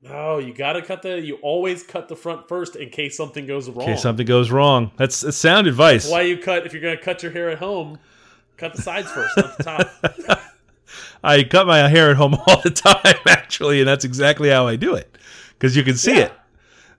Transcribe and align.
No, 0.00 0.38
you 0.38 0.54
gotta 0.54 0.80
cut 0.82 1.02
the. 1.02 1.20
You 1.20 1.36
always 1.36 1.82
cut 1.82 2.08
the 2.08 2.14
front 2.14 2.46
first 2.48 2.76
in 2.76 2.90
case 2.90 3.16
something 3.16 3.46
goes 3.46 3.68
wrong. 3.68 3.88
In 3.88 3.94
case 3.94 4.02
something 4.02 4.26
goes 4.26 4.50
wrong. 4.50 4.92
That's, 4.96 5.22
that's 5.22 5.36
sound 5.36 5.66
advice. 5.66 6.04
That's 6.04 6.12
why 6.12 6.22
you 6.22 6.38
cut 6.38 6.66
if 6.66 6.72
you're 6.72 6.82
gonna 6.82 6.96
cut 6.96 7.22
your 7.22 7.32
hair 7.32 7.50
at 7.50 7.58
home. 7.58 7.98
Cut 8.56 8.74
the 8.74 8.82
sides 8.82 9.10
first, 9.10 9.36
not 9.36 9.56
the 9.58 9.64
top. 9.64 10.40
I 11.24 11.42
cut 11.42 11.66
my 11.66 11.88
hair 11.88 12.10
at 12.10 12.16
home 12.16 12.34
all 12.46 12.60
the 12.62 12.70
time, 12.70 13.16
actually, 13.28 13.80
and 13.80 13.88
that's 13.88 14.04
exactly 14.04 14.48
how 14.50 14.66
I 14.68 14.76
do 14.76 14.94
it 14.94 15.18
because 15.50 15.76
you 15.76 15.82
can 15.82 15.96
see 15.96 16.16
Yeah. 16.16 16.24
it. 16.26 16.32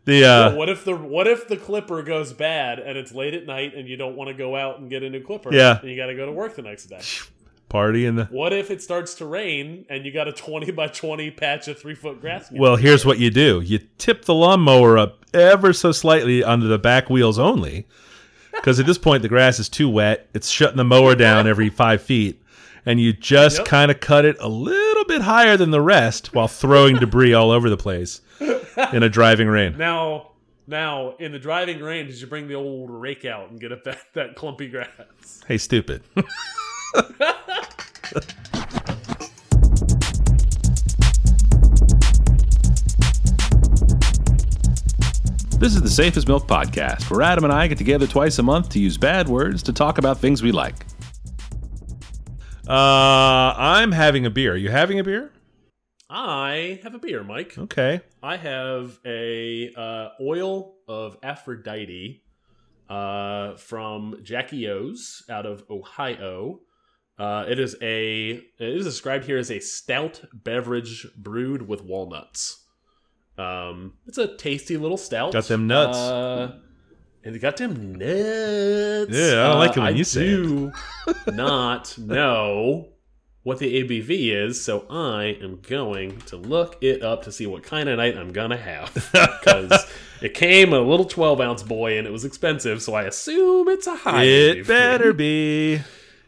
The 0.05 0.25
uh, 0.25 0.55
what 0.55 0.69
if 0.69 0.85
the 0.85 0.95
what 0.95 1.27
if 1.27 1.47
the 1.47 1.57
clipper 1.57 2.01
goes 2.01 2.33
bad 2.33 2.79
and 2.79 2.97
it's 2.97 3.13
late 3.13 3.33
at 3.33 3.45
night 3.45 3.75
and 3.75 3.87
you 3.87 3.95
don't 3.95 4.15
want 4.15 4.29
to 4.29 4.33
go 4.33 4.55
out 4.55 4.79
and 4.79 4.89
get 4.89 5.03
a 5.03 5.09
new 5.09 5.21
clipper? 5.21 5.53
Yeah. 5.53 5.79
and 5.79 5.89
you 5.89 5.95
got 5.95 6.07
to 6.07 6.15
go 6.15 6.25
to 6.25 6.31
work 6.31 6.55
the 6.55 6.61
next 6.63 6.85
day. 6.85 7.01
Party 7.69 8.05
in 8.05 8.15
the. 8.15 8.25
What 8.25 8.51
if 8.53 8.69
it 8.71 8.81
starts 8.81 9.13
to 9.15 9.25
rain 9.25 9.85
and 9.89 10.05
you 10.05 10.11
got 10.11 10.27
a 10.27 10.33
twenty 10.33 10.71
by 10.71 10.87
twenty 10.87 11.31
patch 11.31 11.67
of 11.67 11.79
three 11.79 11.95
foot 11.95 12.19
grass? 12.21 12.51
Well, 12.51 12.75
here's 12.75 13.05
what 13.05 13.19
you 13.19 13.29
do: 13.29 13.61
you 13.61 13.79
tip 13.97 14.25
the 14.25 14.33
lawnmower 14.35 14.97
up 14.97 15.25
ever 15.33 15.71
so 15.73 15.91
slightly 15.91 16.43
under 16.43 16.67
the 16.67 16.79
back 16.79 17.09
wheels 17.09 17.37
only, 17.39 17.87
because 18.53 18.79
at 18.79 18.85
this 18.85 18.97
point 18.97 19.21
the 19.21 19.29
grass 19.29 19.59
is 19.59 19.69
too 19.69 19.87
wet. 19.89 20.27
It's 20.33 20.49
shutting 20.49 20.77
the 20.77 20.83
mower 20.83 21.15
down 21.15 21.47
every 21.47 21.69
five 21.69 22.01
feet, 22.01 22.41
and 22.85 22.99
you 22.99 23.13
just 23.13 23.59
Yep. 23.59 23.67
kind 23.67 23.91
of 23.91 23.99
cut 23.99 24.25
it 24.25 24.37
a 24.39 24.49
little 24.49 25.05
bit 25.05 25.21
higher 25.21 25.55
than 25.57 25.71
the 25.71 25.81
rest 25.81 26.33
while 26.33 26.47
throwing 26.47 26.97
debris 26.97 27.33
all 27.33 27.51
over 27.51 27.69
the 27.69 27.77
place 27.77 28.21
in 28.93 29.03
a 29.03 29.09
driving 29.09 29.47
rain. 29.47 29.77
now, 29.77 30.31
now 30.67 31.15
in 31.19 31.31
the 31.31 31.39
driving 31.39 31.79
rain, 31.79 32.07
did 32.07 32.19
you 32.19 32.27
bring 32.27 32.47
the 32.47 32.53
old 32.55 32.89
rake 32.89 33.25
out 33.25 33.49
and 33.49 33.59
get 33.59 33.71
up 33.71 33.83
that 33.83 33.99
that 34.13 34.35
clumpy 34.35 34.67
grass? 34.67 35.41
Hey, 35.47 35.57
stupid. 35.57 36.03
This 45.59 45.75
is 45.75 45.81
the 45.81 45.89
Safe 45.89 46.15
as 46.15 46.25
Milk 46.25 46.47
Podcast, 46.47 47.11
where 47.11 47.21
Adam 47.21 47.43
and 47.43 47.51
I 47.51 47.67
get 47.67 47.77
together 47.77 48.07
twice 48.07 48.39
a 48.39 48.43
month 48.43 48.69
to 48.69 48.79
use 48.79 48.97
bad 48.97 49.27
words 49.27 49.61
to 49.63 49.73
talk 49.73 49.97
about 49.97 50.17
things 50.17 50.41
we 50.41 50.53
like. 50.53 50.85
Uh, 52.65 53.53
I'm 53.57 53.91
having 53.91 54.25
a 54.25 54.29
beer. 54.29 54.53
Are 54.53 54.55
you 54.55 54.69
having 54.69 55.01
a 55.01 55.03
beer? 55.03 55.33
I 56.09 56.79
have 56.81 56.95
a 56.95 56.97
beer, 56.97 57.25
Mike. 57.25 57.57
Okay. 57.57 57.99
I 58.23 58.37
have 58.37 58.99
a 59.05 59.73
uh, 59.75 60.09
oil 60.21 60.75
of 60.87 61.17
Aphrodite 61.21 62.23
uh, 62.89 63.57
from 63.57 64.19
Jackie 64.23 64.67
O's 64.69 65.23
out 65.29 65.45
of 65.45 65.65
Ohio. 65.69 66.61
Uh, 67.19 67.43
it 67.49 67.59
is 67.59 67.75
a 67.81 68.29
it 68.31 68.43
is 68.59 68.85
described 68.85 69.25
here 69.25 69.37
as 69.37 69.51
a 69.51 69.59
stout 69.59 70.21
beverage 70.33 71.05
brewed 71.17 71.67
with 71.67 71.83
walnuts. 71.83 72.63
Um, 73.37 73.93
it's 74.07 74.17
a 74.17 74.35
tasty 74.37 74.77
little 74.77 74.97
stout. 74.97 75.33
Got 75.33 75.45
them 75.49 75.67
nuts. 75.67 75.97
Uh, 75.97 76.55
and 77.25 77.35
it 77.35 77.39
got 77.39 77.57
them 77.57 77.95
nuts. 77.95 79.11
Yeah, 79.11 79.43
I 79.45 79.47
don't 79.49 79.59
like 79.59 79.71
it 79.71 79.77
Uh, 79.79 79.81
when 79.83 79.93
I 79.93 79.97
you 79.97 80.03
say 80.05 80.27
it. 80.27 81.33
not 81.35 81.97
know 81.97 82.87
what 83.43 83.59
the 83.59 83.83
ABV 83.83 84.33
is, 84.33 84.63
so 84.63 84.85
I 84.89 85.37
am 85.41 85.59
going 85.61 86.19
to 86.27 86.37
look 86.37 86.77
it 86.81 87.01
up 87.03 87.23
to 87.23 87.31
see 87.31 87.47
what 87.47 87.63
kind 87.63 87.89
of 87.89 87.97
night 87.97 88.17
I'm 88.17 88.31
gonna 88.31 88.57
have 88.57 88.93
because 89.11 89.85
it 90.21 90.33
came 90.33 90.71
a 90.73 90.79
little 90.79 91.05
12 91.05 91.41
ounce 91.41 91.63
boy 91.63 91.97
and 91.97 92.05
it 92.07 92.11
was 92.11 92.23
expensive, 92.25 92.81
so 92.81 92.93
I 92.93 93.03
assume 93.03 93.67
it's 93.69 93.87
a 93.87 93.95
high. 93.95 94.23
It 94.23 94.57
ABV. 94.59 94.67
better 94.67 95.13
be. 95.13 95.81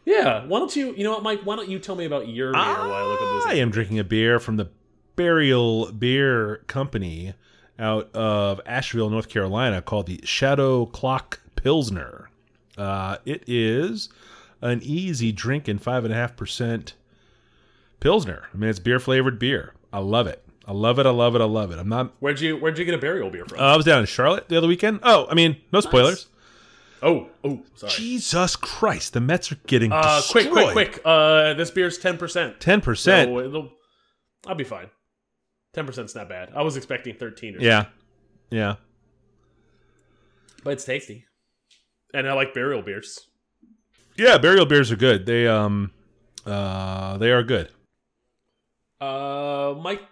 Yeah. 0.04 0.44
Why 0.46 0.58
don't 0.58 0.74
you? 0.74 0.94
You 0.94 1.04
know 1.04 1.12
what, 1.12 1.22
Mike? 1.22 1.40
Why 1.44 1.56
don't 1.56 1.68
you 1.68 1.78
tell 1.78 1.94
me 1.94 2.04
about 2.04 2.28
your 2.28 2.52
beer 2.52 2.60
while 2.60 2.92
I 2.92 3.02
look 3.04 3.22
up 3.22 3.44
this? 3.44 3.46
I 3.46 3.54
am 3.54 3.70
drinking 3.70 3.98
a 3.98 4.04
beer 4.04 4.40
from 4.40 4.56
the 4.56 4.68
Burial 5.16 5.92
Beer 5.92 6.56
Company 6.66 7.34
out 7.78 8.14
of 8.14 8.60
Asheville, 8.66 9.10
North 9.10 9.28
Carolina, 9.28 9.82
called 9.82 10.06
the 10.06 10.20
Shadow 10.24 10.86
Clock 10.86 11.40
Pilsner. 11.56 12.30
Uh, 12.76 13.18
it 13.24 13.44
is 13.46 14.08
an 14.60 14.80
easy 14.82 15.32
drinking 15.32 15.78
five 15.78 16.04
and 16.04 16.12
a 16.12 16.16
half 16.16 16.36
percent 16.36 16.94
Pilsner. 18.00 18.44
I 18.52 18.56
mean, 18.56 18.70
it's 18.70 18.78
beer 18.78 18.98
flavored 18.98 19.38
beer. 19.38 19.74
I 19.92 19.98
love 19.98 20.26
it. 20.26 20.42
I 20.66 20.72
love 20.72 20.98
it. 20.98 21.06
I 21.06 21.10
love 21.10 21.34
it. 21.34 21.40
I 21.40 21.44
love 21.44 21.70
it. 21.72 21.78
I'm 21.78 21.88
not. 21.88 22.12
Where'd 22.20 22.40
you 22.40 22.56
Where'd 22.56 22.78
you 22.78 22.84
get 22.84 22.94
a 22.94 22.98
burial 22.98 23.30
beer 23.30 23.44
from? 23.44 23.58
Uh, 23.58 23.62
I 23.62 23.76
was 23.76 23.84
down 23.84 24.00
in 24.00 24.06
Charlotte 24.06 24.48
the 24.48 24.56
other 24.56 24.68
weekend. 24.68 25.00
Oh, 25.02 25.26
I 25.28 25.34
mean, 25.34 25.56
no 25.72 25.80
spoilers. 25.80 26.28
Oh, 27.02 27.28
oh, 27.44 27.62
sorry. 27.74 27.92
Jesus 27.92 28.56
Christ, 28.56 29.12
the 29.12 29.20
Mets 29.20 29.50
are 29.52 29.58
getting 29.66 29.92
Uh, 29.92 30.20
quick, 30.30 30.50
quick, 30.50 30.70
quick. 30.72 31.00
Uh, 31.04 31.54
this 31.54 31.70
beer's 31.70 31.98
10 31.98 32.16
percent. 32.18 32.60
Ten 32.60 32.80
percent. 32.80 33.30
I'll 34.46 34.54
be 34.54 34.64
fine. 34.64 34.88
Ten 35.72 35.86
percent's 35.86 36.14
not 36.14 36.28
bad. 36.28 36.50
I 36.54 36.62
was 36.62 36.76
expecting 36.76 37.14
thirteen 37.16 37.56
or 37.56 37.60
Yeah, 37.60 37.86
yeah. 38.50 38.74
but 40.64 40.74
it's 40.74 40.84
tasty, 40.84 41.24
and 42.12 42.28
I 42.28 42.34
like 42.34 42.52
burial 42.52 42.82
beers. 42.82 43.18
Yeah, 44.18 44.36
burial 44.38 44.66
beers 44.66 44.92
are 44.92 44.96
good. 44.96 45.24
They 45.24 45.46
um 45.48 45.90
uh 46.44 47.16
they 47.18 47.30
are 47.30 47.42
good. 47.42 47.70
Uh, 49.00 49.74
Mike, 49.82 50.02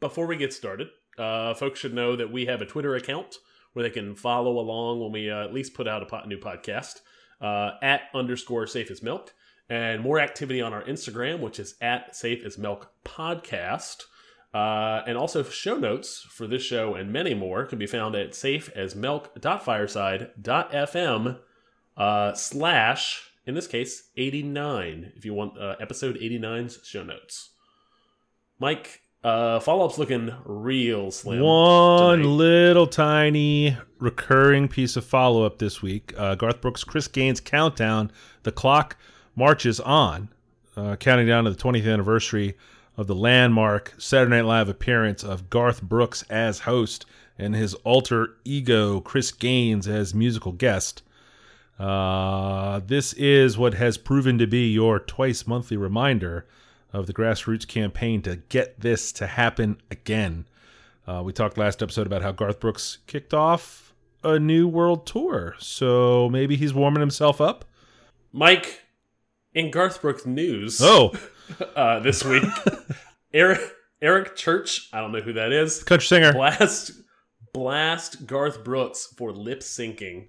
before 0.00 0.26
we 0.26 0.36
get 0.36 0.52
started, 0.52 0.88
uh, 1.18 1.54
folks 1.54 1.78
should 1.78 1.94
know 1.94 2.16
that 2.16 2.32
we 2.32 2.46
have 2.46 2.60
a 2.62 2.66
Twitter 2.66 2.94
account 2.96 3.36
where 3.78 3.84
they 3.84 3.94
can 3.94 4.16
follow 4.16 4.58
along 4.58 4.98
when 4.98 5.12
we 5.12 5.30
uh, 5.30 5.44
at 5.44 5.54
least 5.54 5.72
put 5.72 5.86
out 5.86 6.02
a 6.02 6.26
new 6.26 6.36
podcast 6.36 6.96
uh, 7.40 7.70
at 7.80 8.00
underscore 8.12 8.66
safe 8.66 8.90
as 8.90 9.04
milk, 9.04 9.32
and 9.70 10.02
more 10.02 10.18
activity 10.18 10.60
on 10.60 10.72
our 10.72 10.82
Instagram, 10.82 11.38
which 11.38 11.60
is 11.60 11.76
at 11.80 12.16
safe 12.16 12.44
as 12.44 12.58
milk 12.58 12.90
podcast. 13.04 14.02
Uh, 14.52 15.04
and 15.06 15.16
also 15.16 15.44
show 15.44 15.76
notes 15.76 16.26
for 16.28 16.48
this 16.48 16.62
show 16.62 16.96
and 16.96 17.12
many 17.12 17.34
more 17.34 17.66
can 17.66 17.78
be 17.78 17.86
found 17.86 18.16
at 18.16 18.34
safe 18.34 18.68
as 18.74 18.96
milk 18.96 19.32
safeasmilk.fireside.fm 19.36 21.38
uh, 21.96 22.34
slash, 22.34 23.30
in 23.46 23.54
this 23.54 23.68
case, 23.68 24.10
89, 24.16 25.12
if 25.14 25.24
you 25.24 25.34
want 25.34 25.56
uh, 25.56 25.76
episode 25.78 26.16
89's 26.16 26.80
show 26.82 27.04
notes. 27.04 27.50
Mike, 28.58 29.02
uh, 29.24 29.60
follow 29.60 29.84
up's 29.84 29.98
looking 29.98 30.32
real 30.44 31.10
slim. 31.10 31.40
One 31.40 32.18
tonight. 32.20 32.28
little 32.28 32.86
tiny 32.86 33.76
recurring 33.98 34.68
piece 34.68 34.96
of 34.96 35.04
follow 35.04 35.44
up 35.44 35.58
this 35.58 35.82
week. 35.82 36.14
Uh, 36.16 36.34
Garth 36.34 36.60
Brooks, 36.60 36.84
Chris 36.84 37.08
Gaines 37.08 37.40
countdown. 37.40 38.12
The 38.44 38.52
clock 38.52 38.96
marches 39.34 39.80
on, 39.80 40.28
uh, 40.76 40.96
counting 40.96 41.26
down 41.26 41.44
to 41.44 41.50
the 41.50 41.56
20th 41.56 41.92
anniversary 41.92 42.56
of 42.96 43.06
the 43.06 43.14
landmark 43.14 43.94
Saturday 43.98 44.36
Night 44.36 44.44
Live 44.44 44.68
appearance 44.68 45.22
of 45.22 45.50
Garth 45.50 45.82
Brooks 45.82 46.22
as 46.30 46.60
host 46.60 47.06
and 47.38 47.54
his 47.54 47.74
alter 47.74 48.34
ego 48.44 49.00
Chris 49.00 49.30
Gaines 49.30 49.86
as 49.86 50.14
musical 50.14 50.52
guest. 50.52 51.02
Uh, 51.78 52.80
this 52.86 53.12
is 53.12 53.56
what 53.56 53.74
has 53.74 53.96
proven 53.96 54.38
to 54.38 54.46
be 54.48 54.72
your 54.72 54.98
twice 54.98 55.46
monthly 55.46 55.76
reminder 55.76 56.44
of 56.92 57.06
the 57.06 57.14
grassroots 57.14 57.66
campaign 57.66 58.22
to 58.22 58.36
get 58.36 58.80
this 58.80 59.12
to 59.12 59.26
happen 59.26 59.80
again. 59.90 60.46
Uh, 61.06 61.22
we 61.24 61.32
talked 61.32 61.58
last 61.58 61.82
episode 61.82 62.06
about 62.06 62.22
how 62.22 62.32
Garth 62.32 62.60
Brooks 62.60 62.98
kicked 63.06 63.32
off 63.32 63.94
a 64.22 64.38
new 64.38 64.66
world 64.66 65.06
tour, 65.06 65.54
so 65.58 66.28
maybe 66.30 66.56
he's 66.56 66.74
warming 66.74 67.00
himself 67.00 67.40
up. 67.40 67.64
Mike, 68.32 68.82
in 69.54 69.70
Garth 69.70 70.02
Brooks 70.02 70.26
news 70.26 70.80
Oh, 70.82 71.12
uh, 71.76 72.00
this 72.00 72.24
week, 72.24 72.44
Eric 73.32 73.60
Eric 74.00 74.36
Church, 74.36 74.88
I 74.92 75.00
don't 75.00 75.12
know 75.12 75.20
who 75.20 75.32
that 75.34 75.52
is, 75.52 75.82
country 75.82 76.06
singer. 76.06 76.32
blast 76.32 76.92
blast 77.52 78.26
Garth 78.26 78.62
Brooks 78.62 79.12
for 79.16 79.32
lip 79.32 79.60
syncing 79.60 80.28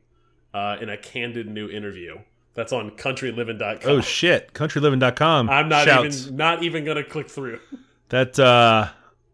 uh, 0.54 0.78
in 0.82 0.90
a 0.90 0.98
candid 0.98 1.48
new 1.48 1.70
interview. 1.70 2.16
That's 2.60 2.74
on 2.74 2.92
countryliving.com. 2.92 3.90
Oh 3.90 4.02
shit, 4.02 4.52
countryliving.com. 4.52 5.50
I'm 5.50 5.70
not 5.70 5.86
shouts. 5.88 6.26
even 6.26 6.36
not 6.36 6.62
even 6.62 6.84
gonna 6.84 7.06
click 7.06 7.30
through. 7.30 7.62
That 8.10 8.38
uh, 8.38 8.90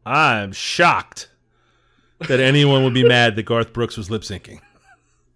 I'm 0.06 0.52
shocked 0.52 1.32
that 2.28 2.40
anyone 2.40 2.84
would 2.84 2.94
be 2.94 3.04
mad 3.08 3.36
that 3.36 3.42
Garth 3.42 3.74
Brooks 3.74 3.98
was 3.98 4.12
lip 4.12 4.22
syncing. 4.22 4.60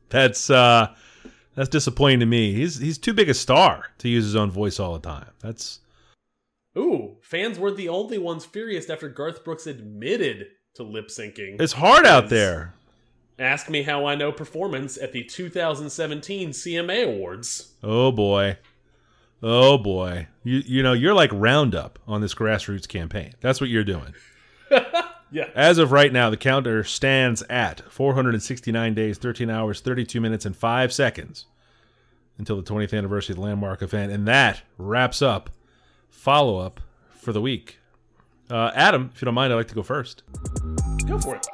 That's 0.10 0.52
uh, 0.52 0.94
that's 1.56 1.70
disappointing 1.70 2.20
to 2.20 2.28
me. 2.28 2.54
He's 2.54 2.78
he's 2.78 3.00
too 3.00 3.12
big 3.12 3.28
a 3.28 3.34
star 3.34 3.86
to 3.98 4.08
use 4.08 4.24
his 4.24 4.36
own 4.36 4.52
voice 4.52 4.80
all 4.80 4.94
the 4.94 5.00
time. 5.00 5.32
That's 5.40 5.80
Ooh, 6.78 7.18
fans 7.24 7.58
weren't 7.58 7.78
the 7.78 7.90
only 7.90 8.20
ones 8.20 8.46
furious 8.46 8.88
after 8.92 9.10
Garth 9.10 9.44
Brooks 9.44 9.66
admitted 9.66 10.46
to 10.76 10.84
lip 10.84 11.08
syncing. 11.08 11.60
it's 11.60 11.74
hard 11.74 12.06
out 12.06 12.30
there. 12.30 12.76
Ask 13.40 13.70
me 13.70 13.84
how 13.84 14.06
I 14.06 14.16
know 14.16 14.32
performance 14.32 14.98
at 14.98 15.14
the 15.14 15.24
2017 15.24 16.50
CMA 16.50 17.06
Awards. 17.06 17.74
Oh 17.82 18.12
boy. 18.12 18.58
Oh 19.42 19.78
boy. 19.78 20.28
You 20.44 20.62
you 20.66 20.84
know, 20.84 20.94
you're 20.94 21.14
like 21.14 21.32
Roundup 21.34 22.00
on 22.08 22.22
this 22.22 22.36
grassroots 22.36 22.88
campaign. 22.88 23.34
That's 23.40 23.62
what 23.62 23.70
you're 23.70 23.84
doing. 23.84 24.14
Yeah. 25.32 25.50
As 25.54 25.78
of 25.78 25.92
right 25.92 26.12
now, 26.12 26.30
the 26.30 26.38
counter 26.38 26.84
stands 26.84 27.44
at 27.50 27.82
469 27.92 28.94
days, 28.96 29.18
13 29.18 29.50
hours, 29.50 29.80
32 29.80 30.20
minutes, 30.20 30.46
and 30.46 30.56
5 30.56 30.92
seconds 30.92 31.46
until 32.38 32.56
the 32.56 32.64
20th 32.64 32.98
anniversary 32.98 33.34
of 33.34 33.38
the 33.38 33.44
landmark 33.44 33.82
event. 33.82 34.12
And 34.12 34.28
that 34.28 34.64
wraps 34.78 35.22
up 35.22 35.52
follow 36.10 36.58
up 36.58 36.80
for 37.12 37.32
the 37.32 37.42
week. 37.42 37.78
Uh, 38.50 38.72
Adam, 38.74 39.12
if 39.14 39.22
you 39.22 39.26
don't 39.26 39.36
mind, 39.36 39.54
I'd 39.54 39.58
like 39.58 39.68
to 39.68 39.76
go 39.76 39.84
first. 39.84 40.24
Go 41.06 41.20
for 41.20 41.36
it. 41.36 41.46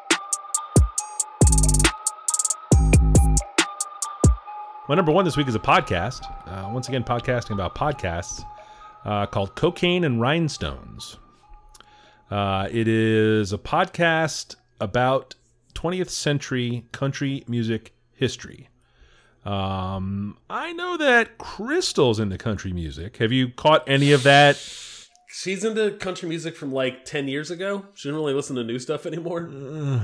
My 4.87 4.93
number 4.93 5.11
one 5.11 5.25
this 5.25 5.35
week 5.35 5.47
is 5.47 5.55
a 5.55 5.59
podcast. 5.59 6.21
Uh, 6.47 6.69
once 6.71 6.87
again, 6.87 7.03
podcasting 7.03 7.53
about 7.53 7.73
podcasts 7.73 8.45
uh, 9.03 9.25
called 9.25 9.55
Cocaine 9.55 10.03
and 10.03 10.21
Rhinestones. 10.21 11.17
Uh, 12.29 12.67
it 12.71 12.87
is 12.87 13.51
a 13.51 13.57
podcast 13.57 14.55
about 14.79 15.33
20th 15.73 16.11
century 16.11 16.85
country 16.91 17.43
music 17.47 17.95
history. 18.13 18.69
Um, 19.43 20.37
I 20.51 20.71
know 20.73 20.97
that 20.97 21.39
Crystal's 21.39 22.19
into 22.19 22.37
country 22.37 22.71
music. 22.71 23.17
Have 23.17 23.31
you 23.31 23.49
caught 23.49 23.83
any 23.89 24.11
of 24.11 24.21
that? 24.21 24.57
She's 25.27 25.63
into 25.63 25.97
country 25.97 26.29
music 26.29 26.55
from 26.55 26.71
like 26.71 27.05
10 27.05 27.27
years 27.27 27.49
ago. 27.49 27.87
She 27.95 28.07
doesn't 28.07 28.19
really 28.19 28.35
listen 28.35 28.55
to 28.57 28.63
new 28.63 28.77
stuff 28.77 29.07
anymore. 29.07 29.49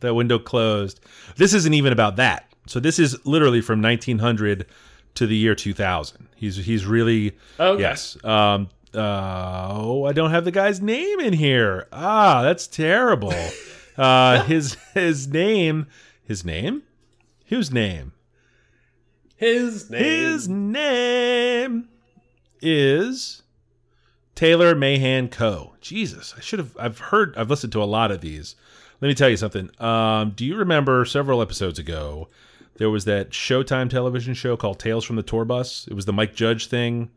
That 0.00 0.14
window 0.14 0.38
closed. 0.38 1.00
This 1.34 1.52
isn't 1.52 1.74
even 1.74 1.92
about 1.92 2.14
that. 2.16 2.47
So 2.68 2.80
this 2.80 2.98
is 2.98 3.24
literally 3.26 3.60
from 3.60 3.80
1900 3.80 4.66
to 5.14 5.26
the 5.26 5.36
year 5.36 5.54
2000. 5.54 6.28
He's 6.36 6.56
he's 6.56 6.86
really 6.86 7.36
Okay. 7.58 7.80
yes. 7.80 8.22
Um, 8.24 8.68
uh, 8.94 9.68
oh, 9.72 10.04
I 10.04 10.12
don't 10.12 10.30
have 10.30 10.44
the 10.44 10.50
guy's 10.50 10.80
name 10.80 11.20
in 11.20 11.32
here. 11.32 11.88
Ah, 11.92 12.42
that's 12.42 12.66
terrible. 12.66 13.34
uh, 13.98 14.44
his 14.44 14.76
his 14.94 15.28
name, 15.28 15.86
his 16.22 16.44
name, 16.44 16.82
whose 17.46 17.72
name? 17.72 18.12
His 19.36 19.90
name. 19.90 20.02
His 20.02 20.48
name 20.48 21.88
is 22.60 23.42
Tyler 24.34 24.74
Mahan 24.74 25.28
Coe. 25.28 25.74
Jesus, 25.80 26.34
I 26.36 26.40
should 26.40 26.58
have. 26.58 26.76
I've 26.78 26.98
heard. 26.98 27.36
I've 27.36 27.50
listened 27.50 27.72
to 27.72 27.82
a 27.82 27.84
lot 27.84 28.10
of 28.10 28.20
these. 28.20 28.56
Let 29.00 29.08
me 29.08 29.14
tell 29.14 29.28
you 29.28 29.36
something. 29.36 29.70
Um, 29.80 30.30
do 30.30 30.44
you 30.44 30.56
remember 30.56 31.04
several 31.04 31.40
episodes 31.40 31.78
ago? 31.78 32.28
There 32.78 32.90
was 32.90 33.04
that 33.04 33.30
Showtime 33.30 33.90
television 33.90 34.34
show 34.34 34.56
called 34.56 34.78
Tales 34.78 35.04
from 35.04 35.16
the 35.16 35.22
Tour 35.22 35.44
Bus. 35.44 35.86
It 35.88 35.94
was 35.94 36.06
the 36.06 36.12
Mike 36.12 36.34
Judge 36.34 36.68
thing, 36.68 37.10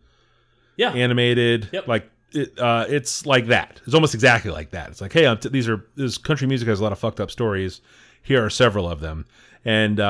yeah. 0.75 0.91
animated. 0.91 1.69
Yep. 1.71 1.87
Like 1.87 2.09
it, 2.33 2.57
uh, 2.59 2.85
it's 2.89 3.25
like 3.25 3.47
that. 3.47 3.79
It's 3.85 3.93
almost 3.93 4.13
exactly 4.13 4.51
like 4.51 4.71
that. 4.71 4.89
It's 4.89 5.01
like, 5.01 5.13
hey, 5.13 5.33
these 5.49 5.69
are 5.69 5.85
this 5.95 6.17
country 6.17 6.47
music 6.47 6.67
has 6.67 6.79
a 6.79 6.83
lot 6.83 6.91
of 6.91 6.99
fucked 6.99 7.19
up 7.19 7.31
stories. 7.31 7.81
Here 8.23 8.43
are 8.43 8.49
several 8.49 8.87
of 8.89 8.99
them, 8.99 9.25
and 9.65 9.99
uh, 9.99 10.05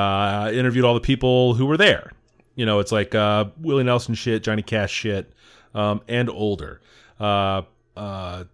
I 0.46 0.52
interviewed 0.52 0.84
all 0.84 0.94
the 0.94 1.00
people 1.00 1.54
who 1.54 1.66
were 1.66 1.76
there. 1.76 2.12
You 2.54 2.66
know, 2.66 2.78
it's 2.78 2.92
like 2.92 3.14
uh, 3.14 3.46
Willie 3.60 3.84
Nelson 3.84 4.14
shit, 4.14 4.42
Johnny 4.42 4.62
Cash 4.62 4.92
shit, 4.92 5.32
um, 5.74 6.02
and 6.08 6.28
older. 6.28 6.80
Uh, 7.18 7.62
uh, 7.96 8.44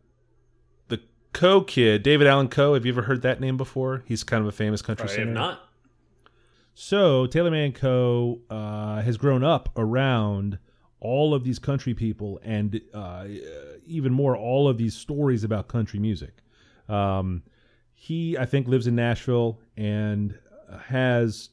the 0.89 1.00
Coe 1.33 1.62
kid, 1.62 2.03
David 2.03 2.27
Allan 2.27 2.49
Coe. 2.49 2.75
Have 2.75 2.87
you 2.87 2.93
ever 2.93 3.03
heard 3.03 3.23
that 3.23 3.41
name 3.41 3.56
before? 3.56 4.05
He's 4.06 4.23
kind 4.23 4.41
of 4.41 4.49
a 4.49 4.53
famous 4.53 4.81
country 4.83 5.09
I 5.09 5.12
singer. 5.12 5.29
am 5.29 5.35
not. 5.35 5.68
So 6.80 7.26
Tyler 7.26 7.50
Mahan 7.50 7.72
Coe. 7.72 8.38
Uh, 8.48 9.02
has 9.02 9.16
grown 9.16 9.42
up 9.42 9.69
around 9.76 10.60
all 11.00 11.34
of 11.34 11.42
these 11.42 11.58
country 11.58 11.92
people 11.92 12.38
and 12.44 12.80
uh, 12.94 13.26
even 13.84 14.12
more 14.12 14.36
all 14.36 14.69
of 14.69 14.78
these 14.78 14.94
stories 14.94 15.42
about 15.42 15.66
country 15.66 15.98
music. 15.98 16.38
Um, 16.88 17.42
he, 17.94 18.38
I 18.38 18.46
think, 18.46 18.69
lives 18.69 18.86
in 18.86 18.94
Nashville 18.94 19.58
and 19.76 20.38
has 20.80 21.50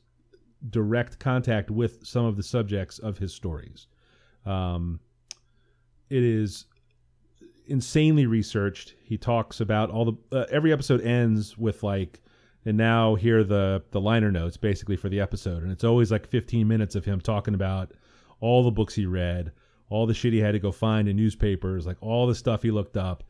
direct 0.69 1.17
contact 1.17 1.71
with 1.71 2.05
some 2.05 2.25
of 2.25 2.37
the 2.37 2.43
subjects 2.43 2.99
of 2.99 3.17
his 3.17 3.33
stories. 3.33 3.87
Um, 4.45 4.99
it 6.07 6.21
is 6.21 6.65
insanely 7.65 8.27
researched. 8.27 8.93
He 9.03 9.17
talks 9.17 9.59
about 9.59 9.89
all 9.89 10.05
the 10.05 10.37
uh, 10.37 10.45
every 10.51 10.71
episode 10.71 11.01
ends 11.01 11.57
with 11.57 11.81
like 11.81 12.21
and 12.65 12.77
now 12.77 13.15
here 13.15 13.39
are 13.39 13.43
the 13.43 13.83
the 13.91 14.01
liner 14.01 14.31
notes 14.31 14.57
basically 14.57 14.95
for 14.95 15.09
the 15.09 15.19
episode. 15.19 15.63
And 15.63 15.71
it's 15.71 15.83
always 15.83 16.11
like 16.11 16.27
15 16.27 16.67
minutes 16.67 16.95
of 16.95 17.05
him 17.05 17.21
talking 17.21 17.53
about 17.53 17.91
all 18.39 18.63
the 18.63 18.71
books 18.71 18.95
he 18.95 19.05
read 19.05 19.51
all 19.89 20.05
the 20.05 20.13
shit 20.13 20.33
he 20.33 20.39
had 20.39 20.53
to 20.53 20.59
go 20.59 20.71
find 20.71 21.07
in 21.07 21.15
newspapers 21.15 21.85
like 21.85 21.97
all 22.01 22.27
the 22.27 22.35
stuff 22.35 22.63
he 22.63 22.71
looked 22.71 22.97
up. 22.97 23.23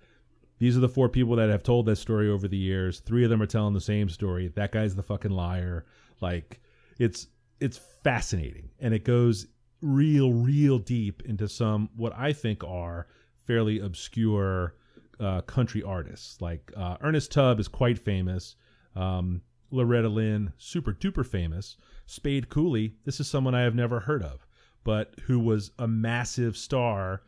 These 0.58 0.78
are 0.78 0.82
the 0.82 0.90
four 0.90 1.10
people 1.10 1.36
that 1.36 1.50
have 1.50 1.64
told 1.64 1.86
that 1.88 1.98
story 1.98 2.30
over 2.30 2.48
the 2.48 2.58
years. 2.58 3.02
Three 3.02 3.26
of 3.26 3.30
them 3.30 3.42
are 3.42 3.46
telling 3.46 3.74
the 3.74 3.82
same 3.82 4.08
story. 4.08 4.48
That 4.48 4.72
guy's 4.72 4.96
the 4.96 5.04
fucking 5.04 5.32
liar. 5.32 5.86
Like 6.22 6.62
it's 6.98 7.28
it's 7.60 7.80
fascinating. 8.04 8.70
And 8.80 8.94
it 8.94 9.04
goes 9.04 9.48
real 9.81 10.31
real 10.31 10.80
deep 10.80 11.22
into 11.26 11.48
some 11.48 11.90
what 11.96 12.12
i 12.18 12.34
think 12.34 12.64
are 12.64 13.08
fairly 13.44 13.80
obscure 13.80 14.76
uh, 15.20 15.42
country 15.42 15.84
artists. 15.84 16.42
Like 16.42 16.72
uh, 16.76 16.98
ernest 17.02 17.31
tubb 17.31 17.60
is 17.60 17.68
quite 17.68 18.00
famous 18.00 18.56
um, 18.95 19.42
Loretta 19.71 20.09
Lynn, 20.09 20.53
super 20.57 20.94
duper 20.94 21.25
famous. 21.25 21.77
Spade 22.06 22.50
Cooley, 22.50 22.95
this 23.03 23.19
is 23.19 23.27
someone 23.27 23.56
I 23.56 23.62
have 23.62 23.75
never 23.75 24.00
heard 24.00 24.24
of, 24.24 24.45
but 24.83 25.15
who 25.24 25.39
was 25.39 25.71
a 25.80 25.88
massive 25.88 26.56
star 26.56 27.24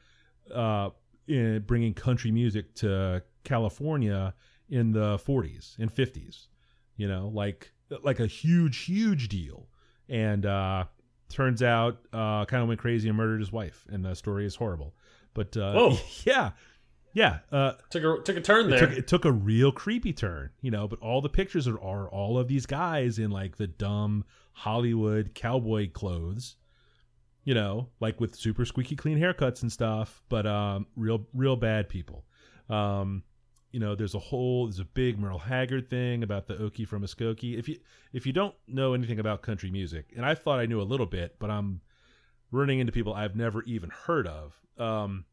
uh, 0.54 0.90
in 1.28 1.64
bringing 1.66 1.94
country 1.94 2.32
music 2.32 2.76
to 2.76 3.24
California 3.44 4.34
in 4.70 4.92
the 4.92 5.18
40s 5.18 5.78
and 5.80 5.94
50s. 5.94 6.48
You 6.96 7.08
know, 7.08 7.30
like 7.34 7.72
like 8.04 8.20
a 8.20 8.28
huge, 8.28 8.80
huge 8.80 9.30
deal. 9.30 9.68
And 10.10 10.46
uh, 10.46 10.86
turns 11.30 11.62
out, 11.62 12.00
uh, 12.14 12.46
kind 12.46 12.64
of 12.64 12.70
went 12.70 12.80
crazy 12.80 13.10
and 13.10 13.18
murdered 13.18 13.40
his 13.40 13.52
wife, 13.52 13.86
and 13.90 14.04
the 14.04 14.16
story 14.16 14.46
is 14.46 14.56
horrible. 14.56 14.96
But 15.34 15.56
uh, 15.58 15.74
Whoa. 15.74 15.98
yeah, 16.26 16.52
yeah. 17.14 17.40
Uh, 17.52 17.74
Took 17.90 18.04
a 18.04 18.24
took 18.24 18.38
a 18.38 18.42
turn 18.42 18.68
it 18.68 18.70
there. 18.70 18.80
took, 18.88 18.98
it 18.98 19.08
took 19.08 19.26
a 19.26 19.32
real 19.32 19.72
creepy 19.72 20.14
turn, 20.14 20.52
you 20.62 20.72
know. 20.72 20.88
But 20.88 21.00
all 21.00 21.22
the 21.22 21.30
pictures 21.30 21.68
are, 21.68 21.80
are 21.80 22.10
all 22.10 22.38
of 22.38 22.48
these 22.48 22.66
guys 22.66 23.20
in 23.20 23.32
like 23.32 23.58
the 23.58 23.68
dumb 23.68 24.26
Hollywood 24.54 25.34
cowboy 25.34 25.92
clothes, 25.92 26.56
you 27.44 27.54
know, 27.54 27.90
like 28.00 28.20
with 28.20 28.36
super 28.36 28.66
squeaky 28.66 28.96
clean 28.96 29.18
haircuts 29.20 29.62
and 29.62 29.72
stuff. 29.72 30.22
But 30.30 30.46
um, 30.46 30.88
real, 30.96 31.26
real 31.34 31.56
bad 31.56 31.90
people. 31.90 32.26
Um, 32.70 33.24
you 33.72 33.80
know, 33.80 33.96
there's 33.96 34.16
a 34.16 34.20
whole 34.20 34.66
there's 34.66 34.80
a 34.80 34.86
big 34.86 35.20
Merle 35.20 35.40
Haggard 35.40 35.90
thing 35.90 36.24
about 36.24 36.48
the 36.48 36.56
Okie 36.56 36.88
from 36.88 37.04
Muskogee. 37.04 37.58
If 37.58 37.68
you 37.68 37.78
if 38.14 38.26
you 38.26 38.34
don't 38.34 38.56
know 38.68 38.94
anything 38.94 39.20
about 39.20 39.42
country 39.42 39.70
music, 39.72 40.14
and 40.16 40.26
I 40.26 40.36
thought 40.36 40.60
I 40.60 40.66
knew 40.66 40.82
a 40.82 40.84
little 40.84 41.06
bit, 41.06 41.36
but 41.40 41.50
I'm 41.50 41.82
running 42.52 42.80
into 42.80 42.92
people 42.92 43.14
I've 43.14 43.36
never 43.36 43.64
even 43.64 43.90
heard 43.90 44.28
of. 44.28 44.56
Um, 44.78 45.26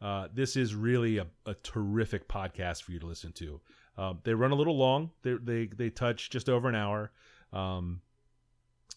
uh, 0.00 0.28
this 0.32 0.56
is 0.56 0.74
really 0.74 1.18
a, 1.18 1.26
a 1.46 1.54
terrific 1.54 2.28
podcast 2.28 2.82
for 2.82 2.92
you 2.92 2.98
to 2.98 3.06
listen 3.06 3.32
to. 3.32 3.60
Um, 3.98 4.20
they 4.24 4.34
run 4.34 4.50
a 4.50 4.54
little 4.54 4.76
long. 4.76 5.10
They 5.22 5.34
they 5.34 5.66
they 5.66 5.90
touch 5.90 6.30
just 6.30 6.48
over 6.48 6.68
an 6.68 6.74
hour. 6.74 7.10
Um, 7.52 8.00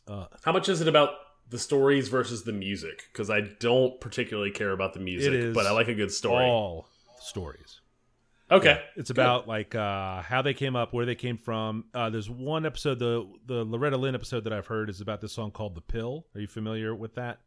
uh, 0.08 0.28
How 0.44 0.52
much 0.52 0.70
is 0.70 0.82
it 0.82 0.88
about 0.88 1.10
the 1.50 1.60
stories 1.60 2.08
versus 2.08 2.44
the 2.44 2.54
music? 2.54 3.04
Because 3.12 3.30
I 3.30 3.42
don't 3.60 4.00
particularly 4.00 4.52
care 4.52 4.72
about 4.72 4.94
the 4.94 5.00
music, 5.00 5.34
is 5.34 5.54
but 5.54 5.66
I 5.66 5.72
like 5.72 5.88
a 5.88 5.94
good 5.96 6.12
story. 6.12 6.46
all 6.46 6.88
stories. 7.20 7.82
okay. 8.50 8.80
Yeah, 8.80 8.80
it's 8.96 9.10
about 9.10 9.48
like 9.48 9.76
uh, 9.76 10.22
how 10.22 10.42
they 10.42 10.54
came 10.54 10.76
up, 10.76 10.94
where 10.94 11.06
they 11.06 11.16
came 11.16 11.38
from. 11.38 11.86
Uh, 11.94 12.10
there's 12.10 12.30
one 12.30 12.66
episode, 12.66 13.00
the 13.00 13.28
the 13.46 13.66
Loretta 13.66 13.98
Lynn 13.98 14.16
episode 14.16 14.46
that 14.46 14.54
I've 14.54 14.68
heard 14.68 14.90
is 14.90 15.02
about 15.02 15.20
this 15.20 15.34
song 15.34 15.52
called 15.52 15.76
"The 15.76 15.82
Pill." 15.82 16.26
Are 16.36 16.40
you 16.40 16.48
familiar 16.48 16.96
with 16.96 17.16
that? 17.16 17.40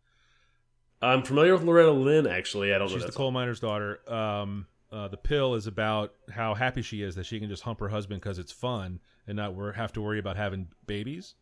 I'm 1.03 1.23
familiar 1.23 1.55
with 1.55 1.63
Loretta 1.63 1.93
Lynn. 1.93 2.27
Actually, 2.27 2.73
I 2.73 2.79
don't 2.79 2.89
She's 2.89 2.97
know 2.97 3.01
She's 3.01 3.13
the 3.13 3.17
coal 3.17 3.31
miner's 3.31 3.61
daughter. 3.61 4.01
Um, 4.11 4.67
uh, 4.91 5.09
the 5.09 5.17
pill 5.17 5.55
is 5.55 5.67
about 5.67 6.15
how 6.31 6.55
happy 6.55 6.81
she 6.81 7.03
is 7.03 7.17
that 7.17 7.27
she 7.27 7.39
can 7.41 7.49
just 7.49 7.63
hump 7.63 7.81
her 7.81 7.89
husband 7.89 8.21
because 8.21 8.39
it's 8.39 8.53
fun 8.53 9.01
and 9.27 9.37
not 9.37 9.55
have 9.75 9.93
to 9.93 10.01
worry 10.01 10.19
about 10.19 10.37
having 10.37 10.69
babies. 10.87 11.35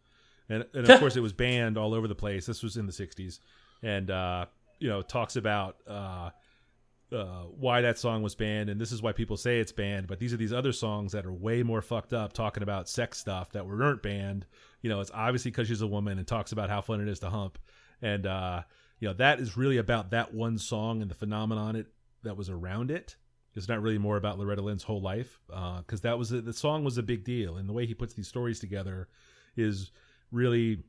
And, 0.49 0.65
and 0.75 0.89
of 0.89 0.99
course, 1.01 1.17
it 1.17 1.21
was 1.21 1.33
banned 1.33 1.79
all 1.79 1.95
over 1.95 2.09
the 2.09 2.15
place. 2.15 2.47
This 2.47 2.63
was 2.63 2.77
in 2.77 2.87
the 2.87 2.93
'60s, 2.93 3.41
and 3.83 4.11
uh, 4.11 4.47
you 4.79 4.89
know 4.89 5.03
talks 5.03 5.37
about 5.37 5.77
uh, 5.87 6.31
uh, 7.13 7.45
why 7.57 7.81
that 7.83 7.99
song 7.99 8.23
was 8.23 8.35
banned, 8.35 8.71
and 8.71 8.81
this 8.81 8.93
is 8.93 9.03
why 9.03 9.13
people 9.13 9.37
say 9.37 9.61
it's 9.61 9.73
banned. 9.73 10.07
But 10.07 10.19
these 10.19 10.33
are 10.33 10.39
these 10.39 10.53
other 10.53 10.73
songs 10.73 11.13
that 11.13 11.27
are 11.27 11.33
way 11.33 11.63
more 11.63 11.83
fucked 11.83 12.13
up, 12.13 12.33
talking 12.33 12.63
about 12.63 12.89
sex 12.89 13.19
stuff 13.19 13.53
that 13.53 13.67
weren't 13.67 14.03
banned. 14.03 14.47
You 14.83 14.91
know, 14.91 15.01
it's 15.01 15.11
obviously 15.15 15.51
because 15.51 15.69
she's 15.69 15.83
a 15.83 15.87
woman 15.87 16.19
and 16.19 16.27
talks 16.27 16.53
about 16.53 16.71
how 16.71 16.81
fun 16.81 17.01
it 17.01 17.09
is 17.09 17.21
to 17.21 17.31
hump, 17.31 17.59
and 18.03 18.27
uh, 18.27 18.63
you 18.99 19.09
know 19.09 19.15
that 19.15 19.41
is 19.41 19.57
really 19.57 19.79
about 19.79 20.11
that 20.11 20.33
one 20.33 20.59
song 20.59 21.03
and 21.03 21.11
the 21.11 21.15
phenomenon 21.15 21.77
it 21.77 21.87
that 22.23 22.37
was 22.37 22.51
around 22.51 22.91
it. 22.91 23.17
It's 23.55 23.69
not 23.69 23.83
really 23.83 23.99
more 23.99 24.17
about 24.17 24.39
Loretta 24.39 24.63
Lynn's 24.63 24.83
whole 24.83 25.01
life 25.01 25.39
because 25.47 26.01
that 26.01 26.19
was 26.19 26.33
a, 26.33 26.41
the 26.41 26.53
song 26.53 26.83
was 26.83 26.99
a 26.99 27.03
big 27.03 27.25
deal, 27.25 27.57
and 27.57 27.69
the 27.69 27.73
way 27.73 27.87
he 27.87 27.95
puts 27.95 28.15
these 28.15 28.27
stories 28.27 28.59
together 28.59 29.09
is 29.57 29.93
really, 30.33 30.83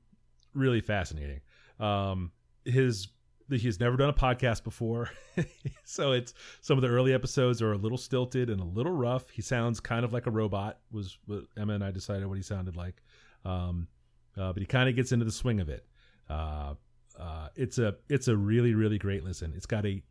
really 0.53 0.81
fascinating. 0.81 1.41
Um, 1.79 2.31
his 2.63 3.09
he's 3.49 3.79
never 3.79 3.95
done 3.95 4.09
a 4.09 4.13
podcast 4.13 4.63
before, 4.63 5.11
so 5.83 6.13
it's 6.13 6.33
some 6.61 6.77
of 6.77 6.81
the 6.81 6.87
early 6.87 7.13
episodes 7.13 7.61
are 7.61 7.73
a 7.73 7.77
little 7.77 7.99
stilted 7.99 8.49
and 8.49 8.59
a 8.59 8.65
little 8.65 8.91
rough. 8.91 9.29
He 9.29 9.43
sounds 9.43 9.79
kind 9.79 10.03
of 10.03 10.11
like 10.11 10.25
a 10.25 10.31
robot. 10.31 10.79
Was 10.91 11.19
what 11.27 11.43
Emma 11.55 11.73
and 11.73 11.83
I 11.83 11.91
decided 11.91 12.25
what 12.25 12.37
he 12.37 12.43
sounded 12.43 12.75
like, 12.75 13.03
um, 13.43 13.87
uh, 14.35 14.53
but 14.53 14.61
he 14.61 14.65
kind 14.65 14.89
of 14.89 14.95
gets 14.95 15.11
into 15.11 15.25
the 15.25 15.31
swing 15.31 15.59
of 15.59 15.69
it. 15.69 15.85
Uh, 16.27 16.73
uh, 17.19 17.49
it's 17.55 17.77
a 17.77 17.95
it's 18.09 18.27
a 18.27 18.35
really 18.35 18.73
really 18.73 18.97
great 18.97 19.23
listen. 19.23 19.53
It's 19.55 19.65
got 19.65 19.85
a 19.85 20.01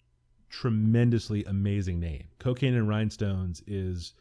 tremendously 0.50 1.44
amazing 1.44 2.00
name. 2.00 2.25
Cocaine 2.38 2.75
and 2.75 2.88
Rhinestones 2.88 3.62
is 3.66 4.14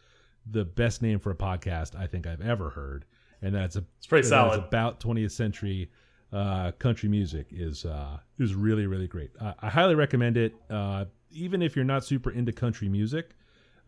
the 0.50 0.66
best 0.66 1.02
name 1.02 1.20
for 1.20 1.32
a 1.32 1.36
podcast 1.36 1.96
I 1.96 2.08
think 2.08 2.28
I've 2.28 2.42
ever 2.42 2.70
heard, 2.70 3.06
and 3.42 3.54
that's 3.56 3.76
a 3.76 3.84
It's 3.98 4.08
pretty 4.08 4.28
solid. 4.28 4.60
about 4.60 5.00
20th 5.00 5.32
century 5.32 5.90
uh, 6.32 6.72
country 6.80 7.08
music 7.10 7.48
is 7.52 7.86
uh, 7.86 8.18
is 8.40 8.56
really 8.56 8.88
really 8.88 9.08
great. 9.08 9.32
I, 9.40 9.54
I 9.60 9.70
highly 9.70 9.96
recommend 9.96 10.38
it. 10.38 10.54
Uh, 10.70 11.06
even 11.32 11.62
if 11.62 11.76
you're 11.76 11.86
not 11.86 12.04
super 12.04 12.32
into 12.32 12.52
country 12.52 12.90
music, 12.90 13.32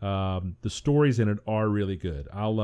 um, 0.02 0.56
the 0.62 0.70
stories 0.70 1.18
in 1.20 1.28
it 1.28 1.38
are 1.46 1.68
really 1.68 1.96
good. 1.96 2.28
I'll 2.32 2.60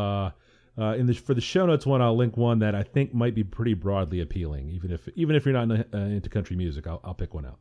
uh, 0.79 0.95
in 0.95 1.07
the 1.07 1.15
for 1.15 1.35
the 1.35 1.41
show 1.41 1.67
notes 1.67 1.85
one, 1.85 2.01
I'll 2.01 2.17
link 2.17 2.37
one 2.37 2.61
that 2.61 2.75
I 2.75 2.83
think 2.83 3.13
might 3.13 3.35
be 3.35 3.45
pretty 3.45 3.75
broadly 3.75 4.21
appealing. 4.21 4.71
Even 4.71 4.91
if 4.91 5.09
even 5.15 5.37
if 5.37 5.45
you're 5.45 5.53
not 5.55 5.65
in, 5.65 5.85
uh, 5.93 5.99
into 5.99 6.29
country 6.29 6.57
music, 6.57 6.87
I'll, 6.87 7.01
I'll 7.05 7.15
pick 7.15 7.35
one 7.35 7.47
out. 7.47 7.59